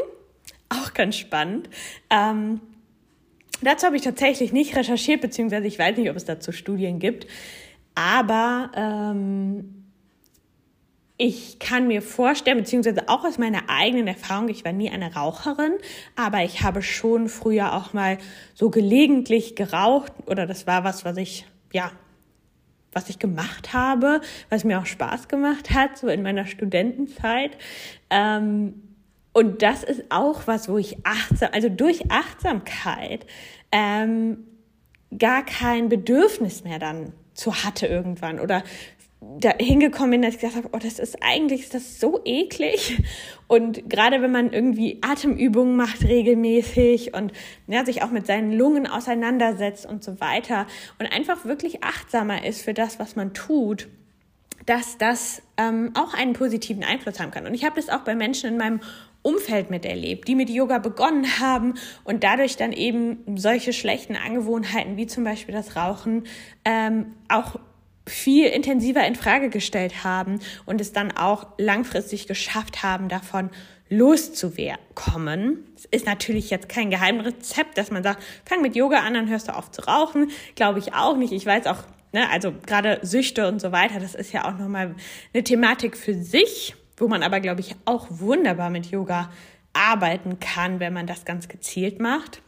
auch 0.68 0.94
ganz 0.94 1.16
spannend. 1.16 1.68
Ähm, 2.10 2.60
Dazu 3.62 3.86
habe 3.86 3.96
ich 3.96 4.02
tatsächlich 4.02 4.52
nicht 4.52 4.76
recherchiert, 4.76 5.20
beziehungsweise 5.20 5.66
ich 5.66 5.78
weiß 5.78 5.96
nicht, 5.96 6.10
ob 6.10 6.16
es 6.16 6.24
dazu 6.24 6.50
Studien 6.50 6.98
gibt. 6.98 7.28
Aber 7.94 8.72
ähm, 8.74 9.84
ich 11.16 11.60
kann 11.60 11.86
mir 11.86 12.02
vorstellen, 12.02 12.58
beziehungsweise 12.58 13.08
auch 13.08 13.24
aus 13.24 13.38
meiner 13.38 13.68
eigenen 13.68 14.08
Erfahrung, 14.08 14.48
ich 14.48 14.64
war 14.64 14.72
nie 14.72 14.90
eine 14.90 15.14
Raucherin, 15.14 15.74
aber 16.16 16.42
ich 16.42 16.62
habe 16.62 16.82
schon 16.82 17.28
früher 17.28 17.74
auch 17.74 17.92
mal 17.92 18.18
so 18.54 18.70
gelegentlich 18.70 19.54
geraucht 19.54 20.12
oder 20.26 20.46
das 20.46 20.66
war 20.66 20.82
was, 20.82 21.04
was 21.04 21.16
ich, 21.16 21.46
ja, 21.72 21.92
was 22.90 23.08
ich 23.08 23.20
gemacht 23.20 23.72
habe, 23.72 24.20
was 24.50 24.64
mir 24.64 24.80
auch 24.80 24.86
Spaß 24.86 25.28
gemacht 25.28 25.70
hat, 25.70 25.96
so 25.96 26.08
in 26.08 26.22
meiner 26.22 26.46
Studentenzeit. 26.46 27.56
Ähm, 28.10 28.91
und 29.32 29.62
das 29.62 29.82
ist 29.82 30.04
auch 30.10 30.46
was, 30.46 30.68
wo 30.68 30.78
ich 30.78 30.98
achtsam, 31.04 31.50
also 31.52 31.68
durch 31.68 32.10
Achtsamkeit 32.10 33.26
ähm, 33.70 34.46
gar 35.16 35.44
kein 35.44 35.88
Bedürfnis 35.88 36.64
mehr 36.64 36.78
dann 36.78 37.12
zu 37.34 37.64
hatte 37.64 37.86
irgendwann 37.86 38.40
oder 38.40 38.62
da 39.38 39.54
hingekommen 39.58 40.10
bin, 40.10 40.22
dass 40.22 40.34
ich 40.34 40.40
gesagt 40.40 40.56
habe, 40.56 40.68
oh, 40.72 40.78
das 40.78 40.98
ist 40.98 41.22
eigentlich 41.22 41.62
ist 41.62 41.74
das 41.74 42.00
so 42.00 42.20
eklig. 42.24 43.02
Und 43.46 43.88
gerade 43.88 44.20
wenn 44.20 44.32
man 44.32 44.52
irgendwie 44.52 44.98
Atemübungen 45.00 45.76
macht 45.76 46.02
regelmäßig 46.02 47.14
und 47.14 47.32
ja, 47.68 47.84
sich 47.84 48.02
auch 48.02 48.10
mit 48.10 48.26
seinen 48.26 48.52
Lungen 48.52 48.86
auseinandersetzt 48.86 49.86
und 49.86 50.02
so 50.02 50.20
weiter 50.20 50.66
und 50.98 51.06
einfach 51.06 51.44
wirklich 51.44 51.84
achtsamer 51.84 52.44
ist 52.44 52.62
für 52.62 52.74
das, 52.74 52.98
was 52.98 53.14
man 53.14 53.32
tut, 53.32 53.88
dass 54.66 54.98
das 54.98 55.42
ähm, 55.56 55.92
auch 55.94 56.14
einen 56.14 56.32
positiven 56.32 56.82
Einfluss 56.82 57.20
haben 57.20 57.30
kann. 57.30 57.46
Und 57.46 57.54
ich 57.54 57.64
habe 57.64 57.76
das 57.76 57.88
auch 57.88 58.00
bei 58.00 58.14
Menschen 58.14 58.50
in 58.50 58.56
meinem 58.56 58.80
Umfeld 59.22 59.70
miterlebt, 59.70 60.26
die 60.26 60.34
mit 60.34 60.50
Yoga 60.50 60.78
begonnen 60.78 61.38
haben 61.38 61.74
und 62.04 62.24
dadurch 62.24 62.56
dann 62.56 62.72
eben 62.72 63.18
solche 63.36 63.72
schlechten 63.72 64.16
Angewohnheiten 64.16 64.96
wie 64.96 65.06
zum 65.06 65.24
Beispiel 65.24 65.54
das 65.54 65.76
Rauchen 65.76 66.24
ähm, 66.64 67.14
auch 67.28 67.56
viel 68.06 68.46
intensiver 68.46 69.06
in 69.06 69.14
Frage 69.14 69.48
gestellt 69.48 70.04
haben 70.04 70.40
und 70.66 70.80
es 70.80 70.92
dann 70.92 71.12
auch 71.12 71.46
langfristig 71.58 72.26
geschafft 72.26 72.82
haben, 72.82 73.08
davon 73.08 73.50
loszukommen. 73.88 75.64
Es 75.76 75.84
ist 75.84 76.06
natürlich 76.06 76.50
jetzt 76.50 76.68
kein 76.68 76.90
Geheimrezept, 76.90 77.76
dass 77.76 77.90
man 77.90 78.02
sagt, 78.02 78.22
fang 78.44 78.62
mit 78.62 78.74
Yoga 78.74 79.00
an, 79.00 79.14
dann 79.14 79.28
hörst 79.28 79.48
du 79.48 79.56
auf 79.56 79.70
zu 79.70 79.82
rauchen. 79.82 80.30
Glaube 80.54 80.78
ich 80.78 80.94
auch 80.94 81.16
nicht. 81.16 81.32
Ich 81.32 81.46
weiß 81.46 81.66
auch, 81.66 81.84
ne, 82.12 82.28
also 82.30 82.52
gerade 82.66 83.00
Süchte 83.02 83.46
und 83.46 83.60
so 83.60 83.70
weiter, 83.70 84.00
das 84.00 84.14
ist 84.14 84.32
ja 84.32 84.46
auch 84.46 84.58
nochmal 84.58 84.94
eine 85.32 85.44
Thematik 85.44 85.96
für 85.96 86.14
sich 86.14 86.74
wo 87.02 87.08
man 87.08 87.22
aber, 87.22 87.40
glaube 87.40 87.60
ich, 87.60 87.74
auch 87.84 88.06
wunderbar 88.08 88.70
mit 88.70 88.86
Yoga 88.86 89.30
arbeiten 89.72 90.38
kann, 90.38 90.80
wenn 90.80 90.92
man 90.92 91.06
das 91.06 91.24
ganz 91.24 91.48
gezielt 91.48 92.00
macht. 92.00 92.40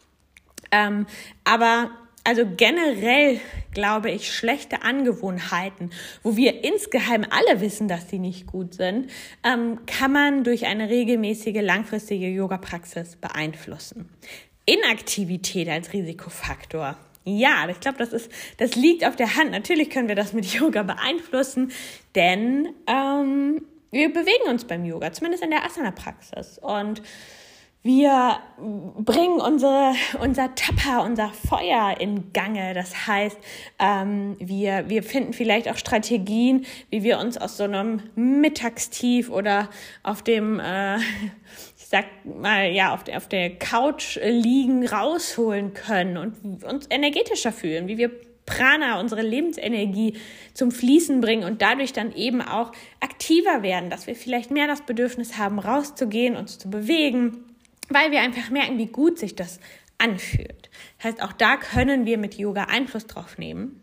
Ähm, 0.71 1.07
aber 1.45 1.91
also 2.23 2.45
generell 2.57 3.41
glaube 3.73 4.11
ich, 4.11 4.33
schlechte 4.33 4.83
Angewohnheiten, 4.83 5.91
wo 6.23 6.37
wir 6.37 6.65
insgeheim 6.65 7.27
alle 7.29 7.61
wissen, 7.61 7.89
dass 7.89 8.09
sie 8.09 8.19
nicht 8.19 8.47
gut 8.47 8.75
sind, 8.75 9.11
ähm, 9.43 9.81
kann 9.87 10.13
man 10.13 10.45
durch 10.45 10.67
eine 10.67 10.89
regelmäßige, 10.89 11.61
langfristige 11.61 12.29
Yoga-Praxis 12.29 13.17
beeinflussen. 13.17 14.09
Inaktivität 14.65 15.69
als 15.69 15.93
Risikofaktor 15.93 16.97
Ja, 17.25 17.69
ich 17.69 17.81
glaube, 17.81 17.99
das 17.99 18.13
ist, 18.13 18.31
das 18.57 18.77
liegt 18.77 19.05
auf 19.05 19.17
der 19.17 19.37
Hand. 19.37 19.51
Natürlich 19.51 19.91
können 19.91 20.09
wir 20.09 20.15
das 20.15 20.33
mit 20.33 20.47
Yoga 20.55 20.85
beeinflussen, 20.85 21.73
denn 22.15 22.69
ähm, 22.87 23.61
wir 23.95 24.13
bewegen 24.13 24.49
uns 24.49 24.65
beim 24.65 24.85
Yoga, 24.85 25.13
zumindest 25.13 25.45
in 25.45 25.51
der 25.51 25.65
Asana-Praxis. 25.65 26.59
Und 26.59 27.01
wir 27.83 28.39
bringen 28.59 29.41
unsere, 29.41 29.93
unser 30.21 30.55
Tapper, 30.55 31.05
unser 31.05 31.29
Feuer 31.29 31.95
in 32.01 32.33
Gange. 32.33 32.75
Das 32.75 33.07
heißt, 33.07 33.37
ähm, 33.79 34.37
wir, 34.41 34.89
wir 34.89 35.03
finden 35.03 35.33
vielleicht 35.33 35.69
auch 35.69 35.77
Strategien, 35.77 36.65
wie 36.91 37.03
wir 37.03 37.19
uns 37.19 37.37
aus 37.37 37.57
so 37.57 37.65
einem 37.65 38.03
Mittagstief 38.17 39.31
oder 39.31 39.69
auf 40.03 40.23
dem, 40.23 40.61
äh, 40.61 40.97
ich 40.97 41.87
sag 41.87 42.07
mal, 42.25 42.73
ja, 42.73 42.95
auf 42.95 43.05
der, 43.05 43.19
auf 43.19 43.29
der 43.29 43.51
Couch 43.59 44.19
liegen, 44.25 44.89
rausholen 44.89 45.75
können 45.75 46.17
und 46.17 46.65
uns 46.65 46.87
energetischer 46.91 47.53
fühlen, 47.53 47.87
wie 47.87 47.99
wir 47.99 48.11
Prana, 48.47 49.01
unsere 49.01 49.23
Lebensenergie 49.23 50.15
zum 50.53 50.71
Fließen 50.71 51.21
bringen 51.21 51.45
und 51.45 51.63
dadurch 51.63 51.93
dann 51.93 52.13
eben 52.13 52.43
auch 52.43 52.73
aktiver 53.01 53.63
werden, 53.63 53.91
dass 53.91 54.07
wir 54.07 54.15
vielleicht 54.15 54.51
mehr 54.51 54.67
das 54.67 54.83
Bedürfnis 54.83 55.39
haben, 55.39 55.59
rauszugehen, 55.59 56.37
uns 56.37 56.59
zu 56.59 56.71
bewegen 56.71 57.45
weil 57.89 58.11
wir 58.11 58.21
einfach 58.21 58.51
merken, 58.51 58.79
wie 58.79 58.87
gut 58.87 59.19
sich 59.19 59.35
das 59.35 59.61
anfühlt. 59.99 60.71
Das 60.99 61.07
heißt, 61.07 61.23
auch 61.23 61.33
da 61.33 61.57
können 61.57 62.07
wir 62.07 62.19
mit 62.19 62.35
Yoga 62.35 62.65
Einfluss 62.65 63.07
drauf 63.07 63.39
nehmen. 63.39 63.81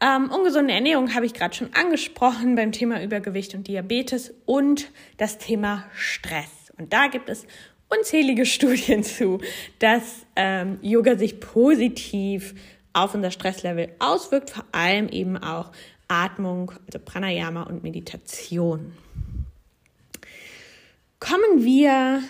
Ähm, 0.00 0.30
ungesunde 0.30 0.74
Ernährung 0.74 1.14
habe 1.14 1.26
ich 1.26 1.34
gerade 1.34 1.54
schon 1.54 1.72
angesprochen 1.74 2.56
beim 2.56 2.72
Thema 2.72 3.02
Übergewicht 3.02 3.54
und 3.54 3.68
Diabetes 3.68 4.34
und 4.46 4.90
das 5.16 5.38
Thema 5.38 5.84
Stress. 5.94 6.72
Und 6.76 6.92
da 6.92 7.06
gibt 7.06 7.28
es 7.28 7.46
unzählige 7.88 8.44
Studien 8.46 9.04
zu, 9.04 9.40
dass 9.78 10.26
ähm, 10.34 10.78
Yoga 10.82 11.16
sich 11.16 11.40
positiv 11.40 12.54
auf 12.92 13.14
unser 13.14 13.30
Stresslevel 13.30 13.90
auswirkt, 13.98 14.50
vor 14.50 14.64
allem 14.72 15.08
eben 15.08 15.36
auch 15.36 15.72
Atmung, 16.08 16.72
also 16.86 16.98
Pranayama 16.98 17.62
und 17.62 17.82
Meditation. 17.82 18.92
Kommen 21.18 21.64
wir 21.64 22.22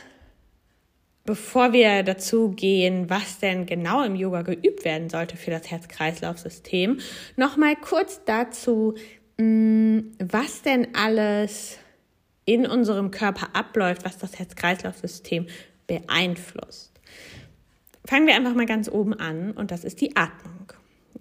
Bevor 1.24 1.72
wir 1.72 2.02
dazu 2.02 2.50
gehen, 2.50 3.08
was 3.08 3.38
denn 3.38 3.64
genau 3.64 4.02
im 4.02 4.16
Yoga 4.16 4.42
geübt 4.42 4.84
werden 4.84 5.08
sollte 5.08 5.36
für 5.36 5.52
das 5.52 5.70
Herz-Kreislauf-System, 5.70 6.98
nochmal 7.36 7.76
kurz 7.76 8.22
dazu, 8.24 8.94
mm, 9.38 9.98
was 10.18 10.62
denn 10.62 10.96
alles 10.96 11.78
in 12.44 12.66
unserem 12.66 13.12
Körper 13.12 13.50
abläuft, 13.54 14.04
was 14.04 14.18
das 14.18 14.36
Herz-Kreislauf-System 14.36 15.46
beeinflusst. 15.86 16.91
Fangen 18.04 18.26
wir 18.26 18.34
einfach 18.34 18.54
mal 18.54 18.66
ganz 18.66 18.88
oben 18.88 19.14
an 19.14 19.52
und 19.52 19.70
das 19.70 19.84
ist 19.84 20.00
die 20.00 20.16
Atmung. 20.16 20.72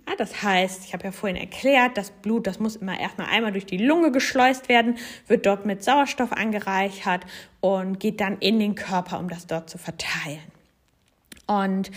Ja, 0.08 0.16
das 0.16 0.42
heißt, 0.42 0.84
ich 0.86 0.94
habe 0.94 1.04
ja 1.04 1.12
vorhin 1.12 1.38
erklärt, 1.38 1.96
das 1.96 2.10
Blut, 2.12 2.48
das 2.48 2.60
muss 2.60 2.76
immer 2.76 3.00
erstmal 3.00 3.28
einmal 3.28 3.52
durch 3.52 3.66
die 3.66 3.78
Lunge 3.78 4.12
geschleust 4.12 4.68
werden, 4.68 4.98
wird 5.28 5.46
dort 5.46 5.66
mit 5.66 5.84
Sauerstoff 5.84 6.32
angereichert 6.32 7.26
und 7.60 8.00
geht 8.00 8.20
dann 8.20 8.40
in 8.40 8.60
den 8.60 8.76
Körper, 8.76 9.20
um 9.20 9.30
das 9.30 9.48
dort 9.48 9.70
zu 9.70 9.78
verteilen. 9.78 10.42
Und 11.46 11.92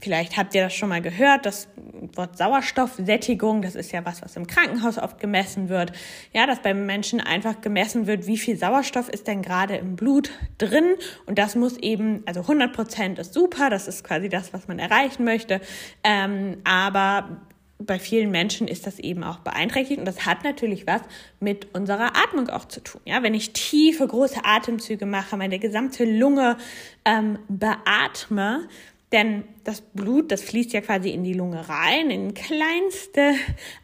Vielleicht 0.00 0.36
habt 0.36 0.54
ihr 0.54 0.62
das 0.62 0.74
schon 0.74 0.88
mal 0.88 1.02
gehört, 1.02 1.44
das 1.44 1.68
Wort 2.14 2.38
Sauerstoffsättigung, 2.38 3.60
das 3.60 3.74
ist 3.74 3.92
ja 3.92 4.04
was, 4.04 4.22
was 4.22 4.36
im 4.36 4.46
Krankenhaus 4.46 4.98
oft 4.98 5.18
gemessen 5.20 5.68
wird. 5.68 5.92
Ja, 6.32 6.46
dass 6.46 6.62
beim 6.62 6.86
Menschen 6.86 7.20
einfach 7.20 7.60
gemessen 7.60 8.06
wird, 8.06 8.26
wie 8.26 8.38
viel 8.38 8.56
Sauerstoff 8.56 9.08
ist 9.08 9.26
denn 9.26 9.42
gerade 9.42 9.76
im 9.76 9.96
Blut 9.96 10.30
drin. 10.58 10.94
Und 11.26 11.38
das 11.38 11.54
muss 11.54 11.76
eben, 11.76 12.22
also 12.26 12.40
100 12.40 12.72
Prozent 12.72 13.18
ist 13.18 13.34
super, 13.34 13.68
das 13.68 13.88
ist 13.88 14.02
quasi 14.04 14.28
das, 14.28 14.52
was 14.52 14.68
man 14.68 14.78
erreichen 14.78 15.24
möchte. 15.24 15.60
Ähm, 16.02 16.58
aber 16.64 17.42
bei 17.82 17.98
vielen 17.98 18.30
Menschen 18.30 18.68
ist 18.68 18.86
das 18.86 18.98
eben 18.98 19.24
auch 19.24 19.38
beeinträchtigt 19.38 19.98
und 19.98 20.04
das 20.04 20.26
hat 20.26 20.44
natürlich 20.44 20.86
was 20.86 21.00
mit 21.40 21.74
unserer 21.74 22.16
Atmung 22.16 22.48
auch 22.50 22.66
zu 22.66 22.82
tun. 22.82 23.00
Ja, 23.04 23.22
wenn 23.22 23.34
ich 23.34 23.52
tiefe, 23.52 24.06
große 24.06 24.44
Atemzüge 24.44 25.06
mache, 25.06 25.36
meine 25.36 25.58
gesamte 25.58 26.04
Lunge 26.04 26.56
ähm, 27.04 27.38
beatme, 27.48 28.68
denn 29.12 29.44
das 29.64 29.80
Blut, 29.80 30.30
das 30.30 30.42
fließt 30.42 30.72
ja 30.72 30.80
quasi 30.80 31.10
in 31.10 31.24
die 31.24 31.32
Lunge 31.32 31.68
rein, 31.68 32.10
in 32.10 32.32
kleinste 32.32 33.34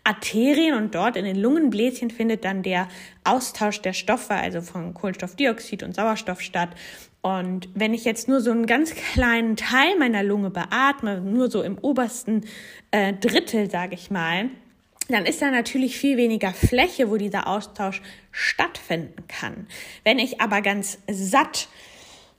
Arterien 0.04 0.76
und 0.76 0.94
dort 0.94 1.16
in 1.16 1.24
den 1.24 1.36
Lungenbläschen 1.36 2.10
findet 2.10 2.44
dann 2.44 2.62
der 2.62 2.88
Austausch 3.24 3.82
der 3.82 3.92
Stoffe, 3.92 4.34
also 4.34 4.62
von 4.62 4.94
Kohlenstoffdioxid 4.94 5.82
und 5.82 5.96
Sauerstoff 5.96 6.40
statt. 6.40 6.70
Und 7.22 7.68
wenn 7.74 7.92
ich 7.92 8.04
jetzt 8.04 8.28
nur 8.28 8.40
so 8.40 8.52
einen 8.52 8.66
ganz 8.66 8.94
kleinen 8.94 9.56
Teil 9.56 9.98
meiner 9.98 10.22
Lunge 10.22 10.50
beatme, 10.50 11.20
nur 11.20 11.50
so 11.50 11.62
im 11.62 11.76
obersten 11.76 12.44
äh, 12.92 13.12
Drittel, 13.12 13.68
sage 13.68 13.94
ich 13.94 14.12
mal, 14.12 14.50
dann 15.08 15.24
ist 15.24 15.42
da 15.42 15.50
natürlich 15.50 15.96
viel 15.98 16.16
weniger 16.16 16.52
Fläche, 16.52 17.10
wo 17.10 17.16
dieser 17.16 17.48
Austausch 17.48 18.00
stattfinden 18.30 19.24
kann. 19.26 19.66
Wenn 20.04 20.18
ich 20.20 20.40
aber 20.40 20.62
ganz 20.62 20.98
satt 21.10 21.68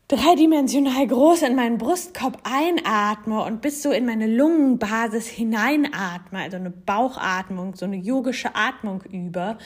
dreidimensional 0.08 1.06
groß 1.06 1.42
in 1.42 1.56
meinen 1.56 1.78
Brustkorb 1.78 2.40
einatme 2.44 3.44
und 3.44 3.62
bis 3.62 3.84
so 3.84 3.92
in 3.92 4.06
meine 4.06 4.28
Lungenbasis 4.28 5.28
hineinatme, 5.28 6.40
also 6.40 6.56
eine 6.58 6.70
Bauchatmung, 6.70 7.76
so 7.76 7.86
eine 7.86 7.98
yogische 7.98 8.56
Atmung 8.56 9.04
über, 9.12 9.58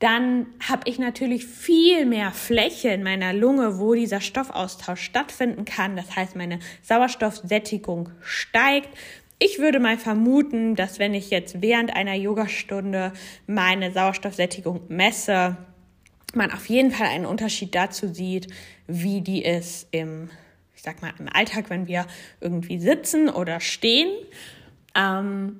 dann 0.00 0.46
habe 0.68 0.82
ich 0.86 0.98
natürlich 0.98 1.46
viel 1.46 2.04
mehr 2.04 2.32
Fläche 2.32 2.88
in 2.88 3.02
meiner 3.02 3.32
Lunge, 3.32 3.78
wo 3.78 3.94
dieser 3.94 4.20
Stoffaustausch 4.20 5.00
stattfinden 5.00 5.64
kann. 5.64 5.96
Das 5.96 6.14
heißt, 6.14 6.36
meine 6.36 6.58
Sauerstoffsättigung 6.82 8.10
steigt. 8.20 8.90
Ich 9.38 9.58
würde 9.58 9.80
mal 9.80 9.96
vermuten, 9.96 10.76
dass 10.76 10.98
wenn 10.98 11.14
ich 11.14 11.30
jetzt 11.30 11.62
während 11.62 11.94
einer 11.94 12.14
Yogastunde 12.14 13.12
meine 13.46 13.92
Sauerstoffsättigung 13.92 14.82
messe, 14.88 15.56
man 16.36 16.52
auf 16.52 16.66
jeden 16.68 16.90
Fall 16.90 17.08
einen 17.08 17.26
Unterschied 17.26 17.74
dazu 17.74 18.08
sieht, 18.08 18.48
wie 18.86 19.20
die 19.20 19.42
ist 19.44 19.88
im, 19.90 20.30
ich 20.74 20.82
sag 20.82 21.02
mal, 21.02 21.12
im 21.18 21.28
Alltag, 21.28 21.70
wenn 21.70 21.86
wir 21.86 22.06
irgendwie 22.40 22.78
sitzen 22.78 23.28
oder 23.28 23.60
stehen. 23.60 24.08
Ähm, 24.94 25.56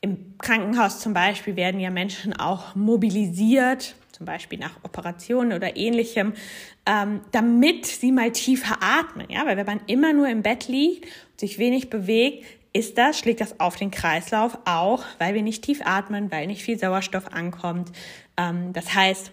Im 0.00 0.38
Krankenhaus 0.38 1.00
zum 1.00 1.14
Beispiel 1.14 1.56
werden 1.56 1.80
ja 1.80 1.90
Menschen 1.90 2.32
auch 2.34 2.74
mobilisiert, 2.74 3.94
zum 4.12 4.26
Beispiel 4.26 4.58
nach 4.58 4.76
Operationen 4.84 5.52
oder 5.52 5.76
ähnlichem, 5.76 6.34
ähm, 6.86 7.20
damit 7.32 7.86
sie 7.86 8.12
mal 8.12 8.30
tiefer 8.30 8.78
atmen. 8.80 9.26
Ja, 9.28 9.44
weil 9.46 9.56
wenn 9.56 9.66
man 9.66 9.80
immer 9.86 10.12
nur 10.12 10.28
im 10.28 10.42
Bett 10.42 10.68
liegt 10.68 11.04
und 11.04 11.40
sich 11.40 11.58
wenig 11.58 11.90
bewegt, 11.90 12.44
ist 12.72 12.98
das, 12.98 13.18
schlägt 13.18 13.40
das 13.40 13.60
auf 13.60 13.76
den 13.76 13.90
Kreislauf 13.90 14.58
auch, 14.64 15.04
weil 15.18 15.34
wir 15.34 15.42
nicht 15.42 15.62
tief 15.62 15.80
atmen, 15.84 16.30
weil 16.30 16.48
nicht 16.48 16.62
viel 16.62 16.78
Sauerstoff 16.78 17.32
ankommt. 17.32 17.92
Ähm, 18.36 18.72
das 18.72 18.94
heißt, 18.94 19.30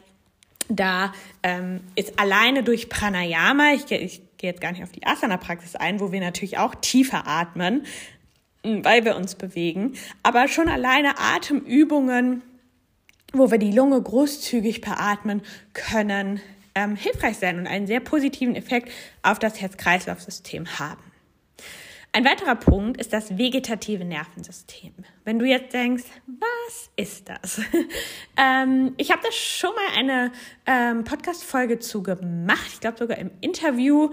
da 0.76 1.14
ähm, 1.44 1.82
ist 1.96 2.20
alleine 2.20 2.64
durch 2.64 2.90
Pranayama, 2.90 3.74
ich, 3.74 3.92
ich 3.92 4.22
gehe 4.38 4.50
jetzt 4.50 4.62
gar 4.62 4.72
nicht 4.72 4.84
auf 4.84 4.92
die 4.92 5.06
Asana-Praxis 5.06 5.76
ein, 5.76 6.00
wo 6.00 6.12
wir 6.12 6.20
natürlich 6.20 6.58
auch 6.58 6.76
tiefer 6.76 7.28
atmen, 7.28 7.86
weil 8.64 9.06
wir 9.06 9.16
uns 9.16 9.36
bewegen, 9.36 9.94
aber 10.24 10.48
schon 10.48 10.70
alleine 10.70 11.18
Atemübungen, 11.18 12.42
wo 13.34 13.50
wir 13.50 13.58
die 13.58 13.72
Lunge 13.72 14.02
großzügig 14.02 14.82
beatmen 14.82 15.42
können, 15.74 16.42
ähm, 16.76 16.96
hilfreich 16.96 17.38
sein 17.38 17.60
und 17.60 17.68
einen 17.68 17.88
sehr 17.88 18.00
positiven 18.00 18.56
Effekt 18.56 18.92
auf 19.24 19.40
das 19.40 19.60
Herz-Kreislauf-System 19.62 20.80
haben. 20.80 21.11
Ein 22.14 22.26
weiterer 22.26 22.56
Punkt 22.56 23.00
ist 23.00 23.14
das 23.14 23.38
vegetative 23.38 24.04
Nervensystem. 24.04 24.92
Wenn 25.24 25.40
du 25.40 25.46
jetzt 25.46 25.74
denkst, 25.74 26.04
was 26.28 26.90
ist 26.98 27.30
das? 27.30 27.62
ähm, 28.38 28.94
ich 28.98 29.12
habe 29.12 29.22
da 29.24 29.32
schon 29.32 29.70
mal 29.70 29.98
eine 29.98 30.32
ähm, 30.66 31.06
Podcast-Folge 31.06 31.80
zu 31.80 32.04
gemacht. 32.04 32.68
Ich 32.74 32.82
glaube 32.82 32.98
sogar 32.98 33.18
im 33.18 33.32
Interview 33.40 34.10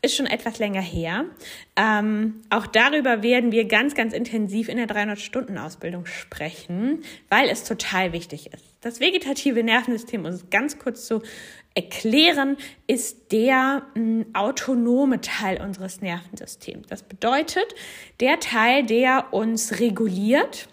ist 0.00 0.16
schon 0.16 0.26
etwas 0.26 0.58
länger 0.60 0.80
her. 0.80 1.26
Ähm, 1.76 2.40
auch 2.48 2.66
darüber 2.66 3.22
werden 3.22 3.52
wir 3.52 3.66
ganz, 3.66 3.94
ganz 3.94 4.14
intensiv 4.14 4.70
in 4.70 4.78
der 4.78 4.88
300-Stunden-Ausbildung 4.88 6.06
sprechen, 6.06 7.02
weil 7.28 7.50
es 7.50 7.64
total 7.64 8.14
wichtig 8.14 8.52
ist. 8.52 8.64
Das 8.80 8.98
vegetative 8.98 9.62
Nervensystem, 9.62 10.24
um 10.24 10.32
es 10.32 10.48
ganz 10.48 10.78
kurz 10.78 11.06
zu 11.06 11.22
erklären, 11.74 12.56
ist 12.86 13.32
der 13.32 13.82
mh, 13.94 14.00
hm, 14.00 14.26
autonome 14.34 15.20
Teil 15.20 15.60
unseres 15.60 16.00
Nervensystems. 16.00 16.86
Das 16.88 17.02
bedeutet, 17.02 17.74
der 18.20 18.40
Teil, 18.40 18.84
der 18.84 19.32
uns 19.32 19.80
reguliert, 19.80 20.68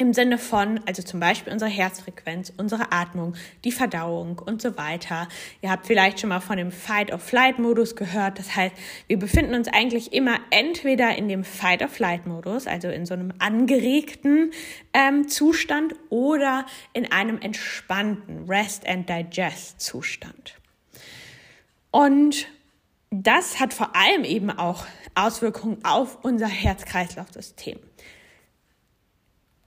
im 0.00 0.14
Sinne 0.14 0.38
von, 0.38 0.80
also 0.86 1.02
zum 1.02 1.20
Beispiel 1.20 1.52
unsere 1.52 1.70
Herzfrequenz, 1.70 2.54
unsere 2.56 2.90
Atmung, 2.90 3.34
die 3.64 3.72
Verdauung 3.72 4.38
und 4.38 4.62
so 4.62 4.78
weiter. 4.78 5.28
Ihr 5.60 5.70
habt 5.70 5.86
vielleicht 5.86 6.20
schon 6.20 6.30
mal 6.30 6.40
von 6.40 6.56
dem 6.56 6.72
Fight-of-Flight-Modus 6.72 7.96
gehört. 7.96 8.38
Das 8.38 8.56
heißt, 8.56 8.74
wir 9.08 9.18
befinden 9.18 9.54
uns 9.54 9.68
eigentlich 9.68 10.14
immer 10.14 10.38
entweder 10.48 11.14
in 11.16 11.28
dem 11.28 11.44
Fight-of-Flight-Modus, 11.44 12.66
also 12.66 12.88
in 12.88 13.04
so 13.04 13.12
einem 13.12 13.34
angeregten 13.40 14.52
ähm, 14.94 15.28
Zustand, 15.28 15.94
oder 16.08 16.64
in 16.94 17.12
einem 17.12 17.38
entspannten 17.38 18.48
Rest-and-Digest-Zustand. 18.48 20.54
Und 21.90 22.46
das 23.10 23.60
hat 23.60 23.74
vor 23.74 23.94
allem 23.94 24.24
eben 24.24 24.48
auch 24.50 24.86
Auswirkungen 25.14 25.84
auf 25.84 26.20
unser 26.22 26.48
Herz-Kreislauf-System. 26.48 27.78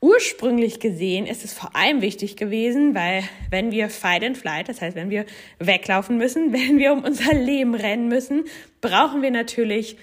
Ursprünglich 0.04 0.82
gesehen 0.82 1.26
ist 1.26 1.46
es 1.46 1.54
vor 1.54 1.78
allem 1.78 2.02
wichtig 2.02 2.36
gewesen, 2.36 2.94
weil 2.94 3.24
wenn 3.50 3.72
wir 3.72 3.90
fight 3.90 4.22
and 4.22 4.38
flight, 4.38 4.68
das 4.68 4.82
heißt, 4.82 4.98
wenn 4.98 5.10
wir 5.10 5.26
weglaufen 5.60 6.18
müssen, 6.18 6.52
wenn 6.54 6.78
wir 6.78 6.92
um 6.92 7.06
unser 7.06 7.34
Leben 7.34 7.74
rennen 7.74 8.10
müssen, 8.10 8.44
brauchen 8.82 9.22
wir 9.22 9.32
natürlich 9.32 9.98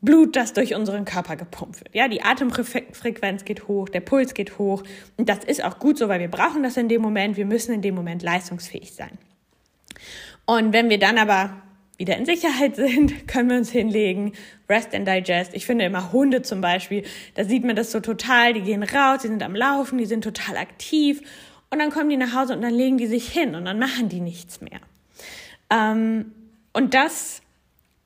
Blut, 0.00 0.36
das 0.36 0.52
durch 0.52 0.74
unseren 0.74 1.04
Körper 1.04 1.34
gepumpt 1.34 1.80
wird. 1.80 1.94
Ja, 1.94 2.06
die 2.06 2.22
Atemfrequenz 2.22 3.44
geht 3.44 3.66
hoch, 3.66 3.88
der 3.88 4.00
Puls 4.00 4.34
geht 4.34 4.58
hoch 4.58 4.84
und 5.16 5.28
das 5.28 5.44
ist 5.44 5.64
auch 5.64 5.80
gut 5.80 5.98
so, 5.98 6.08
weil 6.08 6.20
wir 6.20 6.28
brauchen 6.28 6.62
das 6.62 6.76
in 6.76 6.88
dem 6.88 7.02
Moment, 7.02 7.36
wir 7.36 7.46
müssen 7.46 7.74
in 7.74 7.82
dem 7.82 7.96
Moment 7.96 8.22
leistungsfähig 8.22 8.92
sein. 8.92 9.18
Und 10.46 10.72
wenn 10.72 10.90
wir 10.90 10.98
dann 10.98 11.18
aber 11.18 11.60
wieder 11.98 12.16
in 12.16 12.26
Sicherheit 12.26 12.76
sind, 12.76 13.28
können 13.28 13.50
wir 13.50 13.56
uns 13.56 13.70
hinlegen, 13.70 14.32
rest 14.68 14.94
and 14.94 15.06
digest. 15.06 15.54
Ich 15.54 15.66
finde 15.66 15.84
immer 15.84 16.12
Hunde 16.12 16.42
zum 16.42 16.60
Beispiel, 16.60 17.04
da 17.34 17.44
sieht 17.44 17.64
man 17.64 17.76
das 17.76 17.92
so 17.92 18.00
total, 18.00 18.54
die 18.54 18.62
gehen 18.62 18.82
raus, 18.82 19.22
die 19.22 19.28
sind 19.28 19.42
am 19.42 19.54
Laufen, 19.54 19.98
die 19.98 20.06
sind 20.06 20.22
total 20.22 20.56
aktiv 20.56 21.20
und 21.70 21.78
dann 21.78 21.90
kommen 21.90 22.08
die 22.08 22.16
nach 22.16 22.34
Hause 22.34 22.54
und 22.54 22.62
dann 22.62 22.74
legen 22.74 22.98
die 22.98 23.06
sich 23.06 23.28
hin 23.28 23.54
und 23.54 23.64
dann 23.64 23.78
machen 23.78 24.08
die 24.08 24.20
nichts 24.20 24.60
mehr. 24.60 24.80
Ähm, 25.70 26.32
und 26.72 26.94
das 26.94 27.42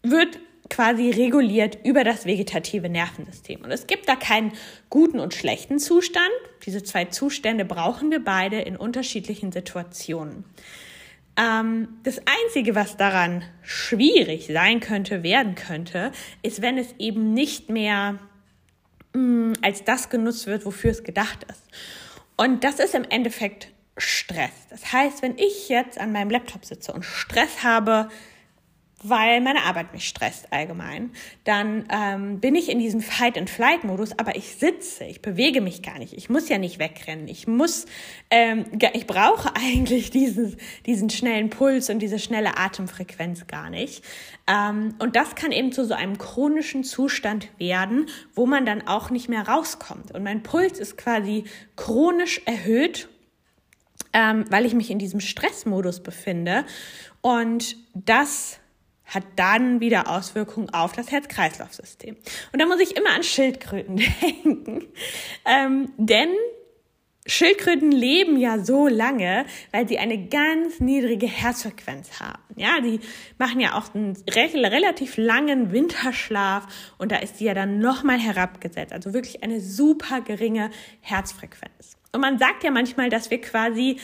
wird 0.03 0.38
quasi 0.70 1.11
reguliert 1.11 1.79
über 1.85 2.05
das 2.05 2.27
vegetative 2.27 2.88
Nervensystem. 2.88 3.62
Und 3.62 3.70
es 3.70 3.87
gibt 3.87 4.09
da 4.09 4.16
keinen 4.16 4.53
guten 4.90 5.18
und 5.18 5.35
schlechten 5.35 5.79
Zustand. 5.79 6.31
Diese 6.66 6.83
zwei 6.83 7.07
Zustände 7.07 7.64
brauchen 7.64 8.11
wir 8.11 8.22
beide 8.22 8.61
in 8.61 8.77
unterschiedlichen 8.77 9.53
Situationen. 9.53 10.44
Ähm, 11.38 12.01
das 12.03 12.20
Einzige, 12.44 12.74
was 12.74 12.96
daran 12.96 13.44
schwierig 13.62 14.48
sein 14.48 14.81
könnte, 14.81 15.22
werden 15.22 15.55
könnte, 15.55 16.11
ist, 16.42 16.61
wenn 16.62 16.77
es 16.77 16.94
eben 16.98 17.33
nicht 17.33 17.70
mehr 17.70 18.18
mh, 19.14 19.20
mm, 19.20 19.53
als 19.62 19.85
das 19.85 20.11
genutzt 20.11 20.48
wird, 20.48 20.66
wofür 20.66 20.90
es 20.90 21.05
gedacht 21.05 21.44
ist. 21.48 21.62
Und 22.37 22.64
das 22.64 22.81
ist 22.81 22.94
im 22.94 23.05
Endeffekt 23.05 23.68
Stress. 23.96 24.53
Das 24.70 24.92
heißt, 24.92 25.22
wenn 25.22 25.38
ich 25.38 25.68
jetzt 25.68 25.98
an 25.98 26.12
meinem 26.12 26.31
Laptop 26.31 26.64
sitze 26.64 26.92
und 26.92 27.05
Stress 27.05 27.62
habe, 27.62 28.09
weil 29.02 29.40
meine 29.40 29.62
Arbeit 29.64 29.92
mich 29.92 30.08
stresst 30.08 30.52
allgemein, 30.52 31.11
dann 31.44 31.87
ähm, 31.90 32.40
bin 32.40 32.54
ich 32.54 32.68
in 32.68 32.78
diesem 32.78 33.00
Fight-and-Flight-Modus, 33.00 34.18
aber 34.18 34.34
ich 34.37 34.56
sitze, 34.56 35.04
ich 35.04 35.22
bewege 35.22 35.61
mich 35.61 35.82
gar 35.82 35.98
nicht, 35.98 36.14
ich 36.14 36.28
muss 36.28 36.48
ja 36.48 36.58
nicht 36.58 36.78
wegrennen, 36.78 37.28
ich 37.28 37.46
muss, 37.46 37.87
ähm, 38.30 38.64
ich 38.92 39.06
brauche 39.06 39.54
eigentlich 39.56 40.11
diesen, 40.11 40.56
diesen 40.87 41.11
schnellen 41.11 41.50
Puls 41.50 41.90
und 41.90 42.00
diese 42.00 42.18
schnelle 42.18 42.58
Atemfrequenz 42.58 43.46
gar 43.46 43.70
nicht. 43.70 44.04
Ähm, 44.48 44.94
und 44.98 45.14
das 45.14 45.34
kann 45.37 45.52
eben 45.52 45.70
zu 45.70 45.84
so 45.84 45.94
einem 45.94 46.18
chronischen 46.18 46.82
Zustand 46.82 47.48
werden, 47.58 48.06
wo 48.34 48.46
man 48.46 48.66
dann 48.66 48.87
auch 48.88 49.11
nicht 49.11 49.28
mehr 49.28 49.46
rauskommt. 49.46 50.11
Und 50.12 50.24
mein 50.24 50.42
Puls 50.42 50.78
ist 50.78 50.96
quasi 50.98 51.44
chronisch 51.76 52.40
erhöht 52.46 53.08
ähm, 54.12 54.46
weil 54.48 54.64
ich 54.64 54.74
mich 54.74 54.90
in 54.90 54.98
diesem 54.98 55.20
Stressmodus 55.20 56.00
befinde. 56.00 56.64
Und 57.20 57.76
das 57.94 58.58
hat 59.09 59.25
dann 59.37 59.81
wieder 59.81 60.09
Auswirkungen 60.09 60.71
auf 60.71 60.92
das 60.92 61.11
Herz-Kreislauf-System. 61.11 62.16
Und 62.53 62.61
da 62.61 62.66
muss 62.66 62.81
ich 62.81 62.97
immer 62.97 63.11
an 63.11 63.23
Schildkröten 63.23 63.97
denken, 64.23 64.87
ähm, 65.44 65.92
denn 65.97 66.31
Schildkröten 67.29 67.92
leben 67.92 68.38
ja 68.38 68.59
so 68.59 68.88
lange, 68.88 69.44
weil 69.71 69.87
sie 69.87 69.99
eine 69.99 70.29
ganz 70.29 70.81
niedrige 70.81 71.27
Herzfrequenz 71.27 72.21
haben. 72.21 72.42
Ja, 72.57 72.81
die 72.81 73.01
machen 73.37 73.61
ja 73.61 73.75
auch 73.75 73.94
einen 73.94 74.16
relativ 74.27 75.18
langen 75.18 75.71
Winterschlaf 75.71 76.66
und 76.97 77.12
da 77.12 77.16
ist 77.16 77.37
sie 77.37 77.44
ja 77.44 77.53
dann 77.53 77.81
nochmal 77.81 78.18
herabgesetzt. 78.18 78.94
Also 78.94 79.12
wirklich 79.12 79.42
eine 79.42 79.61
super 79.61 80.23
geringe 80.23 80.71
Herzfrequenz. 81.03 81.99
Und 82.12 82.23
man 82.23 82.38
sagt 82.38 82.64
ja 82.64 82.71
manchmal, 82.71 83.11
dass 83.11 83.31
wir 83.31 83.42
quasi 83.42 83.99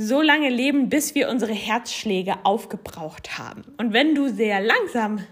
so 0.00 0.22
lange 0.22 0.48
leben, 0.48 0.88
bis 0.88 1.16
wir 1.16 1.28
unsere 1.28 1.52
Herzschläge 1.52 2.36
aufgebraucht 2.44 3.36
haben. 3.36 3.64
Und 3.78 3.92
wenn 3.92 4.14
du 4.14 4.28
sehr 4.28 4.60
langsam, 4.60 5.24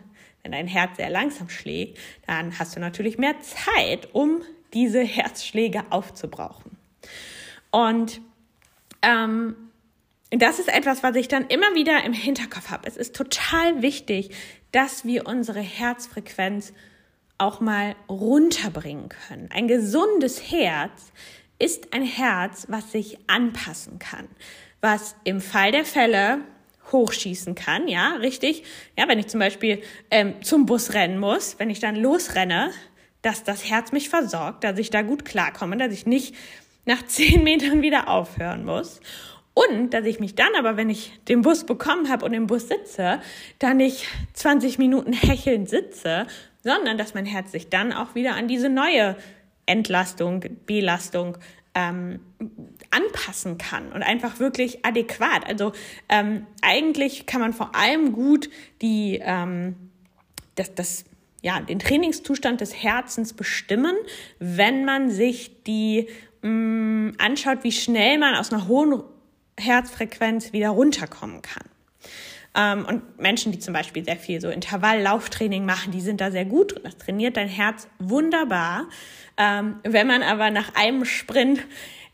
wenn 0.43 0.51
dein 0.51 0.67
Herz 0.67 0.97
sehr 0.97 1.09
langsam 1.09 1.49
schlägt, 1.49 1.99
dann 2.27 2.59
hast 2.59 2.75
du 2.75 2.81
natürlich 2.81 3.17
mehr 3.17 3.37
Zeit, 3.41 4.13
um 4.13 4.43
diese 4.75 5.03
Herzschläge 5.03 5.85
aufzubrauchen. 5.91 6.77
Und 7.71 8.21
ähm, 9.03 9.55
das 10.31 10.59
ist 10.59 10.69
etwas, 10.69 11.05
was 11.05 11.15
ich 11.15 11.29
dann 11.29 11.47
immer 11.47 11.77
wieder 11.77 12.03
im 12.03 12.13
Hinterkopf 12.13 12.69
habe. 12.69 12.89
Es 12.89 12.97
ist 12.97 13.15
total 13.15 13.83
wichtig, 13.83 14.31
dass 14.73 15.05
wir 15.05 15.29
unsere 15.29 15.61
Herzfrequenz 15.61 16.73
auch 17.39 17.61
mal 17.61 17.95
runterbringen 18.09 19.11
können. 19.11 19.49
Ein 19.53 19.69
gesundes 19.69 20.51
Herz 20.51 21.13
ist 21.59 21.93
ein 21.93 22.03
Herz, 22.03 22.67
was 22.69 22.93
sich 22.93 23.19
anpassen 23.27 23.99
kann, 23.99 24.29
was 24.81 25.17
im 25.25 25.41
Fall 25.41 25.73
der 25.73 25.85
Fälle 25.85 26.41
hochschießen 26.93 27.55
kann, 27.55 27.89
ja, 27.89 28.15
richtig. 28.21 28.63
Ja, 28.97 29.09
wenn 29.09 29.19
ich 29.19 29.27
zum 29.27 29.41
Beispiel 29.41 29.83
ähm, 30.11 30.35
zum 30.43 30.67
Bus 30.67 30.95
rennen 30.95 31.19
muss, 31.19 31.59
wenn 31.59 31.71
ich 31.71 31.81
dann 31.81 31.97
losrenne, 31.97 32.71
dass 33.23 33.43
das 33.43 33.69
Herz 33.69 33.93
mich 33.93 34.09
versorgt, 34.09 34.63
dass 34.63 34.79
ich 34.79 34.91
da 34.91 35.03
gut 35.03 35.25
klarkomme, 35.25 35.77
dass 35.77 35.93
ich 35.93 36.07
nicht 36.07 36.35
nach 36.85 37.03
zehn 37.07 37.43
Metern 37.43 37.83
wieder 37.83 38.09
aufhören 38.09 38.65
muss. 38.65 39.01
Und 39.53 39.95
dass 39.95 40.05
ich 40.05 40.21
mich 40.21 40.35
dann 40.35 40.55
aber, 40.55 40.77
wenn 40.77 40.91
ich 40.91 41.13
den 41.29 41.41
Bus 41.41 41.65
bekommen 41.65 42.11
habe 42.11 42.27
und 42.27 42.35
im 42.35 42.47
Bus 42.47 42.69
sitze, 42.69 43.21
da 43.59 43.73
nicht 43.73 44.07
20 44.35 44.77
Minuten 44.77 45.15
hechelnd 45.15 45.71
sitze, 45.71 46.27
sondern 46.63 46.99
dass 46.99 47.15
mein 47.15 47.25
Herz 47.25 47.53
sich 47.53 47.71
dann 47.71 47.93
auch 47.93 48.15
wieder 48.15 48.35
an 48.35 48.49
diese 48.49 48.69
neue 48.69 49.17
Entlastung, 49.67 50.45
Belastung 50.67 51.39
ähm, 51.75 52.21
anpassen 52.91 53.59
kann 53.59 53.93
und 53.93 54.03
einfach 54.03 54.41
wirklich 54.41 54.85
adäquat. 54.85 55.47
Also 55.47 55.73
ähm, 56.09 56.47
eigentlich 56.63 57.27
kann 57.27 57.41
man 57.41 57.53
vor 57.53 57.75
allem 57.75 58.13
gut 58.13 58.49
die, 58.81 59.21
ähm, 59.23 59.77
das, 60.55 60.75
das, 60.75 61.05
ja, 61.43 61.61
den 61.61 61.79
Trainingszustand 61.79 62.63
des 62.63 62.83
Herzens 62.83 63.35
bestimmen, 63.35 63.95
wenn 64.39 64.87
man 64.87 65.11
sich 65.11 65.63
die 65.65 66.09
mh, 66.43 66.49
mm, 66.51 67.15
anschaut, 67.19 67.59
wie 67.63 67.73
schnell 67.73 68.19
man 68.19 68.35
aus 68.35 68.53
einer 68.53 68.69
hohen 68.69 69.03
Herzfrequenz 69.59 70.53
wieder 70.53 70.71
runterkommen 70.71 71.43
kann. 71.43 71.65
Ähm, 72.57 72.87
und 72.87 73.19
Menschen, 73.19 73.53
die 73.53 73.59
zum 73.59 73.75
Beispiel 73.75 74.03
sehr 74.05 74.17
viel 74.17 74.41
so 74.41 74.49
Intervalllauftraining 74.49 75.67
machen, 75.67 75.93
die 75.93 76.01
sind 76.01 76.23
da 76.23 76.31
sehr 76.31 76.47
gut 76.47 76.75
drin. 76.75 76.83
Das 76.85 76.97
trainiert 76.97 77.37
dein 77.37 77.49
Herz 77.49 77.87
wunderbar. 77.99 78.89
Ähm, 79.37 79.77
wenn 79.83 80.07
man 80.07 80.23
aber 80.23 80.51
nach 80.51 80.75
einem 80.75 81.05
Sprint 81.05 81.61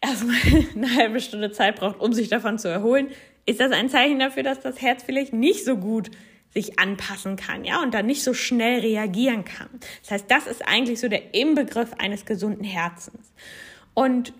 erstmal 0.00 0.36
eine 0.74 0.94
halbe 0.96 1.20
Stunde 1.20 1.52
Zeit 1.52 1.76
braucht, 1.76 2.00
um 2.00 2.12
sich 2.12 2.28
davon 2.28 2.58
zu 2.58 2.68
erholen, 2.68 3.08
ist 3.46 3.60
das 3.60 3.70
ein 3.70 3.88
Zeichen 3.88 4.18
dafür, 4.18 4.42
dass 4.42 4.60
das 4.60 4.82
Herz 4.82 5.04
vielleicht 5.04 5.32
nicht 5.32 5.64
so 5.64 5.76
gut 5.76 6.10
sich 6.50 6.78
anpassen 6.78 7.36
kann, 7.36 7.64
ja, 7.64 7.80
und 7.80 7.94
dann 7.94 8.04
nicht 8.04 8.22
so 8.22 8.34
schnell 8.34 8.80
reagieren 8.80 9.44
kann. 9.44 9.68
Das 10.02 10.10
heißt, 10.10 10.30
das 10.30 10.46
ist 10.46 10.66
eigentlich 10.68 11.00
so 11.00 11.08
der 11.08 11.34
Inbegriff 11.34 11.94
eines 11.94 12.26
gesunden 12.26 12.64
Herzens. 12.64 13.32
Und 13.94 14.34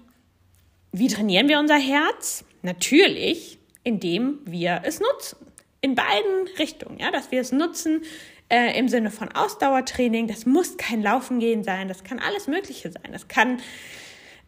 wie 0.91 1.09
trainieren 1.09 1.49
wir 1.49 1.59
unser 1.59 1.79
Herz? 1.79 2.45
Natürlich, 2.61 3.59
indem 3.83 4.41
wir 4.45 4.83
es 4.85 5.01
nutzen 5.01 5.52
in 5.83 5.95
beiden 5.95 6.49
Richtungen, 6.59 6.99
ja, 6.99 7.11
dass 7.11 7.31
wir 7.31 7.41
es 7.41 7.53
nutzen 7.53 8.03
äh, 8.49 8.79
im 8.79 8.89
Sinne 8.89 9.11
von 9.11 9.31
Ausdauertraining. 9.31 10.29
Das 10.29 10.47
muss 10.47 10.79
kein 10.79 11.03
Laufen 11.03 11.41
gehen 11.41 11.65
sein, 11.65 11.89
das 11.89 12.05
kann 12.05 12.19
alles 12.19 12.47
Mögliche 12.47 12.91
sein. 12.91 13.13
Das 13.13 13.29
kann 13.29 13.61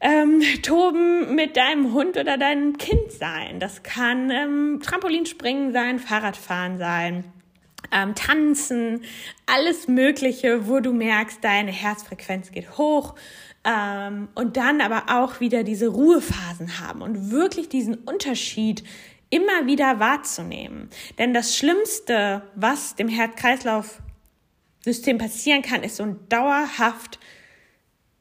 ähm, 0.01 0.43
Toben 0.63 1.35
mit 1.35 1.57
deinem 1.57 1.93
Hund 1.93 2.17
oder 2.17 2.39
deinem 2.39 2.79
Kind 2.79 3.11
sein. 3.13 3.59
Das 3.59 3.83
kann 3.83 4.31
ähm, 4.31 4.81
Trampolinspringen 4.83 5.73
sein, 5.73 5.99
Fahrradfahren 5.99 6.79
sein. 6.79 7.25
Ähm, 7.93 8.15
tanzen, 8.15 9.03
alles 9.47 9.89
Mögliche, 9.89 10.69
wo 10.69 10.81
du 10.81 10.93
merkst, 10.93 11.43
deine 11.43 11.71
Herzfrequenz 11.71 12.51
geht 12.51 12.79
hoch 12.79 13.15
ähm, 13.65 14.29
und 14.35 14.57
dann 14.57 14.81
aber 14.81 15.05
auch 15.09 15.41
wieder 15.41 15.65
diese 15.65 15.89
Ruhephasen 15.89 16.81
haben 16.81 17.03
und 17.03 17.31
wirklich 17.31 17.69
diesen 17.69 17.95
Unterschied 17.95 18.85
immer 19.35 19.67
wieder 19.67 19.99
wahrzunehmen. 19.99 20.89
Denn 21.19 21.35
das 21.35 21.57
Schlimmste, 21.57 22.43
was 22.55 22.95
dem 22.95 23.09
Herz-Kreislauf-System 23.09 25.19
passieren 25.19 25.63
kann, 25.63 25.83
ist 25.83 25.97
so 25.97 26.05
ein 26.05 26.21
dauerhaft 26.29 27.19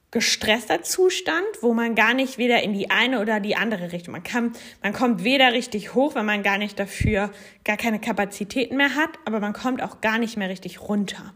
gestresster 0.09 0.81
Zustand, 0.81 1.45
wo 1.61 1.73
man 1.73 1.93
gar 1.93 2.15
nicht 2.15 2.39
weder 2.39 2.63
in 2.63 2.73
die 2.73 2.89
eine 2.89 3.19
oder 3.19 3.39
die 3.39 3.55
andere 3.55 3.91
Richtung, 3.91 4.11
man 4.11 4.23
kann, 4.23 4.53
man 4.81 4.93
kommt 4.93 5.23
weder 5.23 5.53
richtig 5.53 5.93
hoch, 5.93 6.15
wenn 6.15 6.25
man 6.25 6.43
gar 6.43 6.57
nicht 6.57 6.79
dafür 6.79 7.31
gar 7.63 7.77
keine 7.77 7.99
Kapazitäten 7.99 8.77
mehr 8.77 8.95
hat, 8.95 9.09
aber 9.25 9.39
man 9.39 9.53
kommt 9.53 9.81
auch 9.81 10.01
gar 10.01 10.19
nicht 10.19 10.37
mehr 10.37 10.49
richtig 10.49 10.81
runter. 10.81 11.33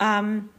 Ähm, 0.00 0.50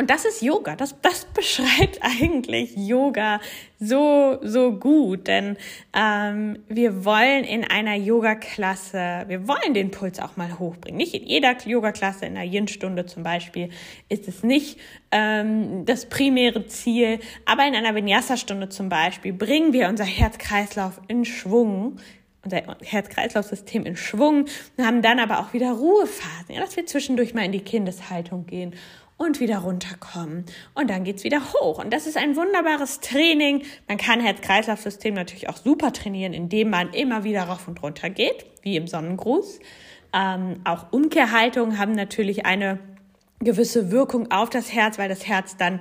Und 0.00 0.08
das 0.08 0.24
ist 0.24 0.40
Yoga. 0.40 0.76
Das, 0.76 0.94
das 1.02 1.24
beschreibt 1.34 2.00
eigentlich 2.00 2.74
Yoga 2.74 3.38
so, 3.78 4.38
so 4.40 4.72
gut. 4.72 5.26
Denn 5.26 5.58
ähm, 5.92 6.60
wir 6.70 7.04
wollen 7.04 7.44
in 7.44 7.64
einer 7.64 7.96
Yoga-Klasse, 7.96 9.26
wir 9.28 9.46
wollen 9.46 9.74
den 9.74 9.90
Puls 9.90 10.18
auch 10.18 10.38
mal 10.38 10.58
hochbringen. 10.58 10.96
Nicht 10.96 11.12
in 11.12 11.26
jeder 11.26 11.54
Yoga-Klasse, 11.62 12.24
in 12.24 12.38
einer 12.38 12.50
Yin-Stunde 12.50 13.04
zum 13.04 13.24
Beispiel, 13.24 13.68
ist 14.08 14.26
es 14.26 14.42
nicht 14.42 14.80
ähm, 15.10 15.84
das 15.84 16.06
primäre 16.06 16.66
Ziel. 16.66 17.20
Aber 17.44 17.66
in 17.66 17.74
einer 17.74 17.94
Vinyasa-Stunde 17.94 18.70
zum 18.70 18.88
Beispiel 18.88 19.34
bringen 19.34 19.74
wir 19.74 19.90
unser 19.90 20.04
Herz-Kreislauf 20.04 20.98
in 21.08 21.26
Schwung 21.26 21.98
unser 22.42 22.62
Herz-Kreislauf-System 22.82 23.84
in 23.84 23.96
Schwung 23.96 24.46
haben 24.80 25.02
dann 25.02 25.18
aber 25.18 25.40
auch 25.40 25.52
wieder 25.52 25.72
Ruhephasen, 25.72 26.54
ja, 26.54 26.60
dass 26.62 26.74
wir 26.74 26.86
zwischendurch 26.86 27.34
mal 27.34 27.44
in 27.44 27.52
die 27.52 27.60
Kindeshaltung 27.60 28.46
gehen 28.46 28.74
und 29.20 29.38
wieder 29.38 29.58
runterkommen 29.58 30.46
und 30.74 30.88
dann 30.88 31.04
geht's 31.04 31.24
wieder 31.24 31.52
hoch. 31.52 31.78
Und 31.78 31.92
das 31.92 32.06
ist 32.06 32.16
ein 32.16 32.36
wunderbares 32.36 33.00
Training. 33.00 33.64
Man 33.86 33.98
kann 33.98 34.18
Herz-Kreislauf-System 34.18 35.12
natürlich 35.12 35.50
auch 35.50 35.58
super 35.58 35.92
trainieren, 35.92 36.32
indem 36.32 36.70
man 36.70 36.94
immer 36.94 37.22
wieder 37.22 37.42
rauf 37.42 37.68
und 37.68 37.82
runter 37.82 38.08
geht, 38.08 38.46
wie 38.62 38.76
im 38.76 38.86
Sonnengruß. 38.86 39.60
Ähm, 40.14 40.62
auch 40.64 40.90
Umkehrhaltungen 40.90 41.76
haben 41.76 41.92
natürlich 41.92 42.46
eine 42.46 42.78
gewisse 43.40 43.90
Wirkung 43.90 44.30
auf 44.30 44.48
das 44.48 44.72
Herz, 44.72 44.98
weil 44.98 45.10
das 45.10 45.26
Herz 45.26 45.58
dann 45.58 45.80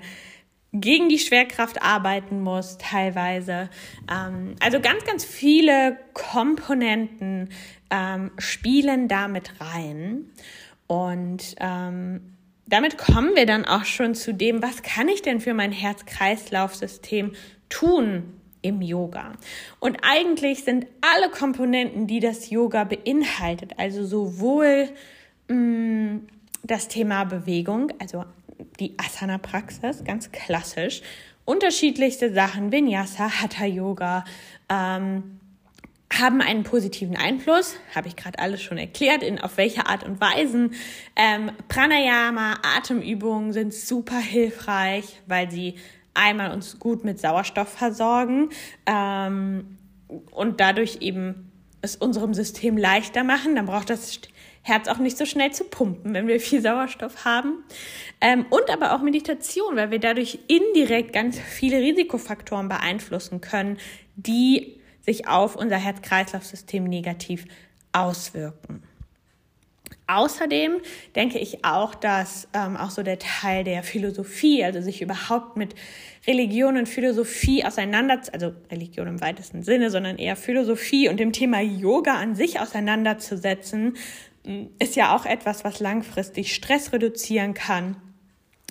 gegen 0.73 1.07
die 1.07 1.17
Schwerkraft 1.17 1.81
arbeiten 1.81 2.41
muss, 2.41 2.77
teilweise. 2.77 3.69
Ähm, 4.11 4.55
also 4.59 4.81
ganz, 4.81 5.05
ganz 5.05 5.23
viele 5.23 5.97
Komponenten 6.13 7.51
ähm, 7.89 8.31
spielen 8.37 9.07
damit 9.07 9.53
rein. 9.61 10.25
Und 10.87 11.55
ähm, 11.61 12.35
damit 12.69 12.97
kommen 12.97 13.35
wir 13.35 13.45
dann 13.45 13.65
auch 13.65 13.85
schon 13.85 14.15
zu 14.15 14.33
dem, 14.33 14.61
was 14.61 14.83
kann 14.83 15.07
ich 15.07 15.21
denn 15.21 15.41
für 15.41 15.53
mein 15.53 15.71
Herz-Kreislauf-System 15.71 17.33
tun 17.69 18.39
im 18.61 18.81
Yoga. 18.81 19.33
Und 19.79 19.97
eigentlich 20.01 20.63
sind 20.63 20.85
alle 21.01 21.29
Komponenten, 21.31 22.07
die 22.07 22.19
das 22.19 22.49
Yoga 22.49 22.83
beinhaltet, 22.83 23.73
also 23.77 24.05
sowohl 24.05 24.89
mh, 25.47 25.55
mm, 25.55 26.27
das 26.63 26.87
Thema 26.87 27.23
Bewegung, 27.23 27.91
also 27.99 28.25
die 28.79 28.95
Asana-Praxis, 28.97 30.03
ganz 30.03 30.31
klassisch. 30.31 31.01
Unterschiedlichste 31.45 32.33
Sachen, 32.33 32.71
Vinyasa, 32.71 33.41
Hatha 33.41 33.65
Yoga, 33.65 34.25
ähm, 34.69 35.38
haben 36.11 36.41
einen 36.41 36.63
positiven 36.63 37.15
Einfluss, 37.15 37.75
habe 37.93 38.07
ich 38.07 38.15
gerade 38.15 38.39
alles 38.39 38.61
schon 38.61 38.77
erklärt, 38.77 39.21
in 39.21 39.39
auf 39.39 39.57
welche 39.57 39.85
Art 39.85 40.03
und 40.03 40.19
Weisen. 40.19 40.73
Ähm, 41.15 41.51
Pranayama, 41.67 42.57
Atemübungen 42.77 43.53
sind 43.53 43.73
super 43.73 44.17
hilfreich, 44.17 45.21
weil 45.27 45.51
sie 45.51 45.75
einmal 46.13 46.51
uns 46.51 46.79
gut 46.79 47.03
mit 47.03 47.19
Sauerstoff 47.19 47.69
versorgen 47.69 48.49
ähm, 48.85 49.77
und 50.31 50.59
dadurch 50.59 50.97
eben 51.01 51.51
es 51.81 51.95
unserem 51.95 52.33
System 52.33 52.77
leichter 52.77 53.23
machen. 53.23 53.55
Dann 53.55 53.67
braucht 53.67 53.89
das 53.89 54.19
Herz 54.63 54.87
auch 54.87 54.97
nicht 54.97 55.17
so 55.17 55.25
schnell 55.25 55.51
zu 55.51 55.63
pumpen, 55.63 56.13
wenn 56.13 56.27
wir 56.27 56.39
viel 56.39 56.61
Sauerstoff 56.61 57.23
haben. 57.23 57.63
Ähm, 58.19 58.45
und 58.49 58.69
aber 58.71 58.95
auch 58.95 59.01
Meditation, 59.01 59.75
weil 59.75 59.91
wir 59.91 59.99
dadurch 59.99 60.39
indirekt 60.47 61.13
ganz 61.13 61.39
viele 61.39 61.77
Risikofaktoren 61.77 62.67
beeinflussen 62.67 63.41
können, 63.41 63.77
die 64.15 64.78
sich 65.09 65.27
auf 65.27 65.55
unser 65.55 65.77
Herz-Kreislauf-System 65.77 66.83
negativ 66.83 67.45
auswirken. 67.91 68.83
Außerdem 70.05 70.81
denke 71.15 71.39
ich 71.39 71.65
auch, 71.65 71.95
dass 71.95 72.47
ähm, 72.53 72.77
auch 72.77 72.91
so 72.91 73.01
der 73.01 73.17
Teil 73.17 73.63
der 73.63 73.81
Philosophie, 73.81 74.63
also 74.63 74.81
sich 74.81 75.01
überhaupt 75.01 75.57
mit 75.57 75.73
Religion 76.27 76.77
und 76.77 76.87
Philosophie 76.87 77.65
auseinander, 77.65 78.21
also 78.33 78.53
Religion 78.71 79.07
im 79.07 79.21
weitesten 79.21 79.63
Sinne, 79.63 79.89
sondern 79.89 80.17
eher 80.17 80.35
Philosophie 80.35 81.09
und 81.09 81.19
dem 81.19 81.33
Thema 81.33 81.59
Yoga 81.61 82.15
an 82.15 82.35
sich 82.35 82.59
auseinanderzusetzen, 82.59 83.97
ist 84.79 84.95
ja 84.95 85.15
auch 85.15 85.25
etwas, 85.25 85.63
was 85.63 85.79
langfristig 85.79 86.53
Stress 86.53 86.93
reduzieren 86.93 87.53
kann, 87.55 87.97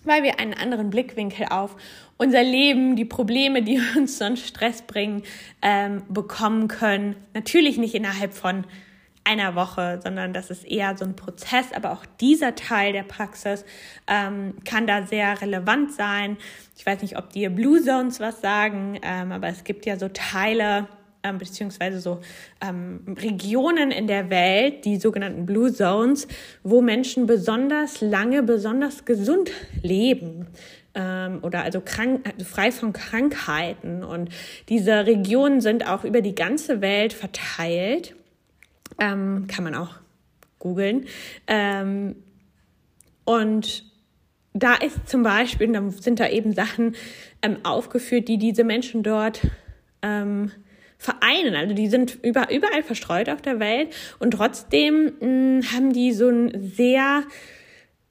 weil 0.04 0.22
wir 0.22 0.38
einen 0.38 0.54
anderen 0.54 0.90
Blickwinkel 0.90 1.46
auf 1.50 1.76
unser 2.18 2.42
Leben, 2.42 2.96
die 2.96 3.04
Probleme, 3.04 3.62
die 3.62 3.80
uns 3.96 4.18
sonst 4.18 4.46
Stress 4.46 4.82
bringen, 4.82 5.22
ähm, 5.62 6.02
bekommen 6.08 6.68
können. 6.68 7.16
Natürlich 7.32 7.78
nicht 7.78 7.94
innerhalb 7.94 8.34
von 8.34 8.64
einer 9.24 9.54
Woche, 9.54 10.00
sondern 10.02 10.32
das 10.32 10.50
ist 10.50 10.64
eher 10.64 10.96
so 10.96 11.04
ein 11.04 11.14
Prozess. 11.14 11.66
Aber 11.74 11.92
auch 11.92 12.04
dieser 12.20 12.54
Teil 12.54 12.92
der 12.92 13.02
Praxis 13.02 13.64
ähm, 14.06 14.54
kann 14.64 14.86
da 14.86 15.02
sehr 15.02 15.40
relevant 15.40 15.92
sein. 15.92 16.38
Ich 16.76 16.84
weiß 16.84 17.02
nicht, 17.02 17.18
ob 17.18 17.30
die 17.30 17.48
Blue 17.48 17.82
Zones 17.82 18.20
was 18.20 18.40
sagen, 18.40 18.98
ähm, 19.02 19.32
aber 19.32 19.48
es 19.48 19.64
gibt 19.64 19.84
ja 19.84 19.98
so 19.98 20.08
Teile, 20.08 20.88
ähm, 21.22 21.36
beziehungsweise 21.36 22.00
so 22.00 22.20
ähm, 22.66 23.00
Regionen 23.20 23.90
in 23.90 24.06
der 24.06 24.30
Welt, 24.30 24.86
die 24.86 24.96
sogenannten 24.96 25.44
Blue 25.44 25.72
Zones, 25.72 26.26
wo 26.62 26.80
Menschen 26.80 27.26
besonders 27.26 28.00
lange, 28.00 28.42
besonders 28.42 29.04
gesund 29.04 29.50
leben 29.82 30.46
ähm, 30.94 31.38
oder 31.42 31.62
also 31.62 31.80
krank, 31.80 32.26
also 32.26 32.44
frei 32.44 32.72
von 32.72 32.92
Krankheiten. 32.92 34.02
Und 34.04 34.30
diese 34.68 35.06
Regionen 35.06 35.60
sind 35.60 35.86
auch 35.88 36.04
über 36.04 36.20
die 36.20 36.34
ganze 36.34 36.80
Welt 36.80 37.12
verteilt. 37.12 38.14
Ähm, 38.98 39.46
kann 39.48 39.64
man 39.64 39.74
auch 39.74 39.94
googeln. 40.58 41.06
Ähm, 41.46 42.16
und 43.24 43.84
da 44.54 44.74
ist 44.74 45.08
zum 45.08 45.22
Beispiel, 45.22 45.72
da 45.72 45.88
sind 45.90 46.20
da 46.20 46.28
eben 46.28 46.52
Sachen 46.52 46.96
ähm, 47.42 47.58
aufgeführt, 47.62 48.28
die 48.28 48.38
diese 48.38 48.64
Menschen 48.64 49.02
dort 49.02 49.40
ähm, 50.02 50.50
vereinen. 50.98 51.54
Also 51.54 51.74
die 51.74 51.88
sind 51.88 52.18
über, 52.24 52.50
überall 52.50 52.82
verstreut 52.82 53.28
auf 53.28 53.40
der 53.40 53.60
Welt 53.60 53.94
und 54.18 54.32
trotzdem 54.32 55.12
mh, 55.20 55.20
hm, 55.20 55.62
haben 55.72 55.92
die 55.92 56.12
so 56.12 56.28
ein 56.28 56.72
sehr 56.74 57.22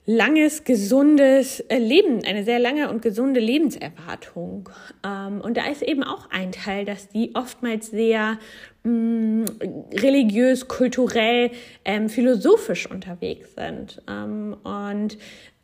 langes, 0.08 0.64
gesundes 0.64 1.60
äh, 1.60 1.78
Leben, 1.78 2.24
eine 2.26 2.46
sehr 2.46 2.60
lange 2.60 2.90
und 2.90 3.02
gesunde 3.02 3.42
Lebenserwartung. 3.42 4.70
Ähm, 5.06 5.42
und 5.42 5.58
da 5.58 5.68
ist 5.68 5.84
eben 5.84 6.02
auch 6.02 6.30
ein 6.32 6.54
Teil, 6.54 6.86
dass 6.86 7.10
die 7.10 7.36
oftmals 7.36 7.92
sehr 7.92 8.40
mh, 8.84 8.90
hm, 8.90 9.46
religiös, 9.94 10.70
kulturell, 10.70 11.52
ähm, 11.84 12.08
philosophisch 12.08 12.90
unterwegs 12.90 13.54
sind. 13.56 14.02
Ähm, 14.10 14.56
und 14.64 15.18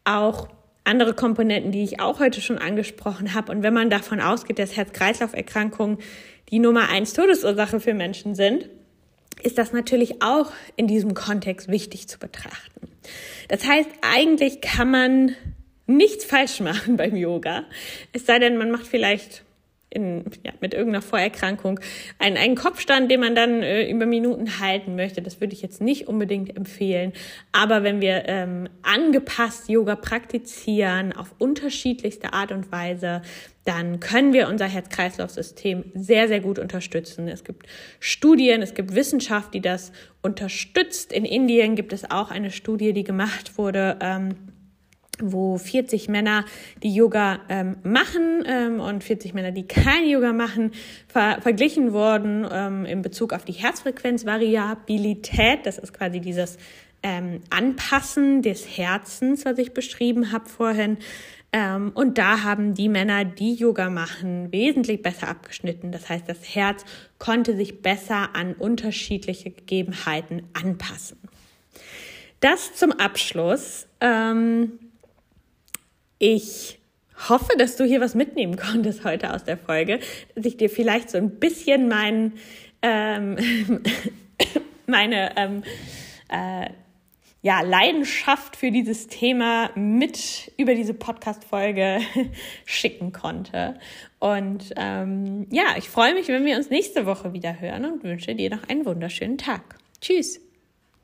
auch 0.04 0.50
andere 0.84 1.14
Komponenten, 1.14 1.72
die 1.72 1.84
ich 1.84 2.02
auch 2.02 2.20
heute 2.20 2.42
schon 2.42 2.58
angesprochen 2.58 3.34
habe. 3.34 3.50
Und 3.50 3.64
wenn 3.64 3.74
man 3.74 3.90
davon 3.90 4.20
ausgeht, 4.20 4.60
dass 4.60 4.76
Herz-Kreislauf-Erkrankungen 4.76 6.00
die 6.52 6.60
Nummer 6.60 6.90
eins 6.90 7.14
Todesursache 7.14 7.80
für 7.80 7.94
Menschen 7.94 8.36
sind, 8.36 8.70
ist 9.44 9.58
das 9.58 9.74
natürlich 9.74 10.22
auch 10.22 10.52
in 10.76 10.88
diesem 10.88 11.14
Kontext 11.14 11.68
wichtig 11.70 12.08
zu 12.08 12.20
betrachten. 12.20 12.88
Das 13.50 13.66
heißt, 13.66 13.90
eigentlich 14.02 14.62
kann 14.62 14.92
man 14.92 15.36
nichts 15.86 16.26
falsch 16.26 16.60
machen 16.60 16.98
beim 16.98 17.16
Yoga. 17.16 17.66
Es 18.12 18.26
sei 18.26 18.40
denn, 18.40 18.58
man 18.58 18.72
macht 18.72 18.88
vielleicht 18.88 19.43
in, 19.94 20.26
ja, 20.44 20.52
mit 20.60 20.74
irgendeiner 20.74 21.02
Vorerkrankung 21.02 21.80
einen, 22.20 22.38
einen 22.38 22.56
Kopfstand, 22.56 23.10
den 23.12 23.20
man 23.20 23.36
dann 23.36 23.62
äh, 23.62 23.90
über 23.90 24.06
Minuten 24.06 24.60
halten 24.60 24.96
möchte. 24.96 25.22
Das 25.22 25.40
würde 25.40 25.54
ich 25.54 25.62
jetzt 25.62 25.82
nicht 25.82 26.08
unbedingt 26.08 26.56
empfehlen. 26.56 27.14
Aber 27.52 27.84
wenn 27.84 28.02
wir 28.02 28.24
ähm, 28.28 28.68
angepasst 28.82 29.70
Yoga 29.70 29.96
praktizieren, 29.96 31.14
auf 31.14 31.34
unterschiedlichste 31.38 32.34
Art 32.34 32.52
und 32.52 32.72
Weise, 32.72 33.22
dann 33.66 34.00
können 34.00 34.34
wir 34.34 34.50
unser 34.50 34.66
Herz-Kreislauf-System 34.66 35.86
sehr, 35.94 36.28
sehr 36.28 36.42
gut 36.42 36.60
unterstützen. 36.60 37.28
Es 37.28 37.44
gibt 37.44 37.68
Studien, 38.00 38.62
es 38.62 38.74
gibt 38.74 38.94
Wissenschaft, 38.94 39.54
die 39.54 39.62
das 39.62 39.94
unterstützt. 40.22 41.14
In 41.14 41.24
Indien 41.24 41.76
gibt 41.76 41.94
es 41.94 42.10
auch 42.10 42.30
eine 42.30 42.52
Studie, 42.52 42.92
die 42.94 43.04
gemacht 43.04 43.58
wurde. 43.58 43.98
Ähm, 44.02 44.36
wo 45.20 45.58
40 45.58 46.10
Männer, 46.10 46.46
die 46.82 46.94
Yoga 46.94 47.40
ähm, 47.50 47.78
machen 47.84 48.44
ähm, 48.48 48.80
und 48.80 49.04
40 49.04 49.34
Männer, 49.34 49.52
die 49.52 49.68
kein 49.68 50.08
Yoga 50.08 50.34
machen, 50.34 50.72
ver 51.08 51.40
verglichen 51.42 51.94
wurden 51.94 52.48
ähm, 52.52 52.86
in 52.86 53.02
Bezug 53.02 53.34
auf 53.34 53.46
die 53.46 53.54
Herzfrequenzvariabilität. 53.54 55.66
Das 55.66 55.78
ist 55.78 55.94
quasi 55.94 56.20
dieses 56.20 56.58
ähm, 57.04 57.42
Anpassen 57.50 58.42
des 58.42 58.78
Herzens, 58.78 59.46
was 59.46 59.58
ich 59.58 59.74
beschrieben 59.74 60.32
habe 60.32 60.50
vorhin. 60.50 60.98
Ähm, 61.52 61.92
und 61.94 62.18
da 62.18 62.44
haben 62.44 62.74
die 62.74 62.90
Männer, 62.90 63.26
die 63.26 63.54
Yoga 63.54 63.90
machen, 63.90 64.52
wesentlich 64.52 65.04
besser 65.04 65.28
abgeschnitten. 65.28 65.92
Das 65.92 66.10
heißt, 66.10 66.28
das 66.28 66.56
Herz 66.56 66.84
konnte 67.20 67.56
sich 67.56 67.82
besser 67.82 68.36
an 68.36 68.54
unterschiedliche 68.54 69.52
Gegebenheiten 69.52 70.48
anpassen. 70.54 71.18
Das 72.40 72.74
zum 72.74 72.92
Abschluss. 72.92 73.88
Ähm, 74.02 74.80
ich 76.24 76.80
hoffe, 77.28 77.58
dass 77.58 77.76
du 77.76 77.84
hier 77.84 78.00
was 78.00 78.16
mitnehmen 78.16 78.56
konntest 78.56 79.04
heute 79.04 79.34
aus 79.34 79.44
der 79.44 79.58
Folge, 79.58 80.00
dass 80.36 80.46
ich 80.46 80.56
dir 80.56 80.70
vielleicht 80.70 81.10
so 81.10 81.18
ein 81.18 81.32
bisschen 81.32 81.90
mein, 81.90 82.32
ähm, 82.82 83.36
meine 84.88 85.36
ähm, 85.36 85.64
äh, 86.30 86.70
ja, 87.42 87.60
Leidenschaft 87.60 88.56
für 88.56 88.72
dieses 88.72 89.08
Thema 89.08 89.72
mit 89.76 90.54
über 90.58 90.76
diese 90.76 90.94
Podcast-Folge 90.94 92.00
schicken 92.66 93.12
konnte. 93.12 93.78
Und 94.20 94.72
ähm, 94.78 95.48
ja, 95.52 95.76
ich 95.78 95.90
freue 95.90 96.14
mich, 96.14 96.30
wenn 96.30 96.46
wir 96.46 96.56
uns 96.56 96.70
nächste 96.70 97.06
Woche 97.06 97.34
wieder 97.34 97.60
hören 97.60 97.84
und 97.84 98.04
wünsche 98.06 98.34
dir 98.34 98.50
noch 98.50 98.70
einen 98.70 98.86
wunderschönen 98.86 99.38
Tag. 99.38 99.76
Tschüss. 100.00 100.43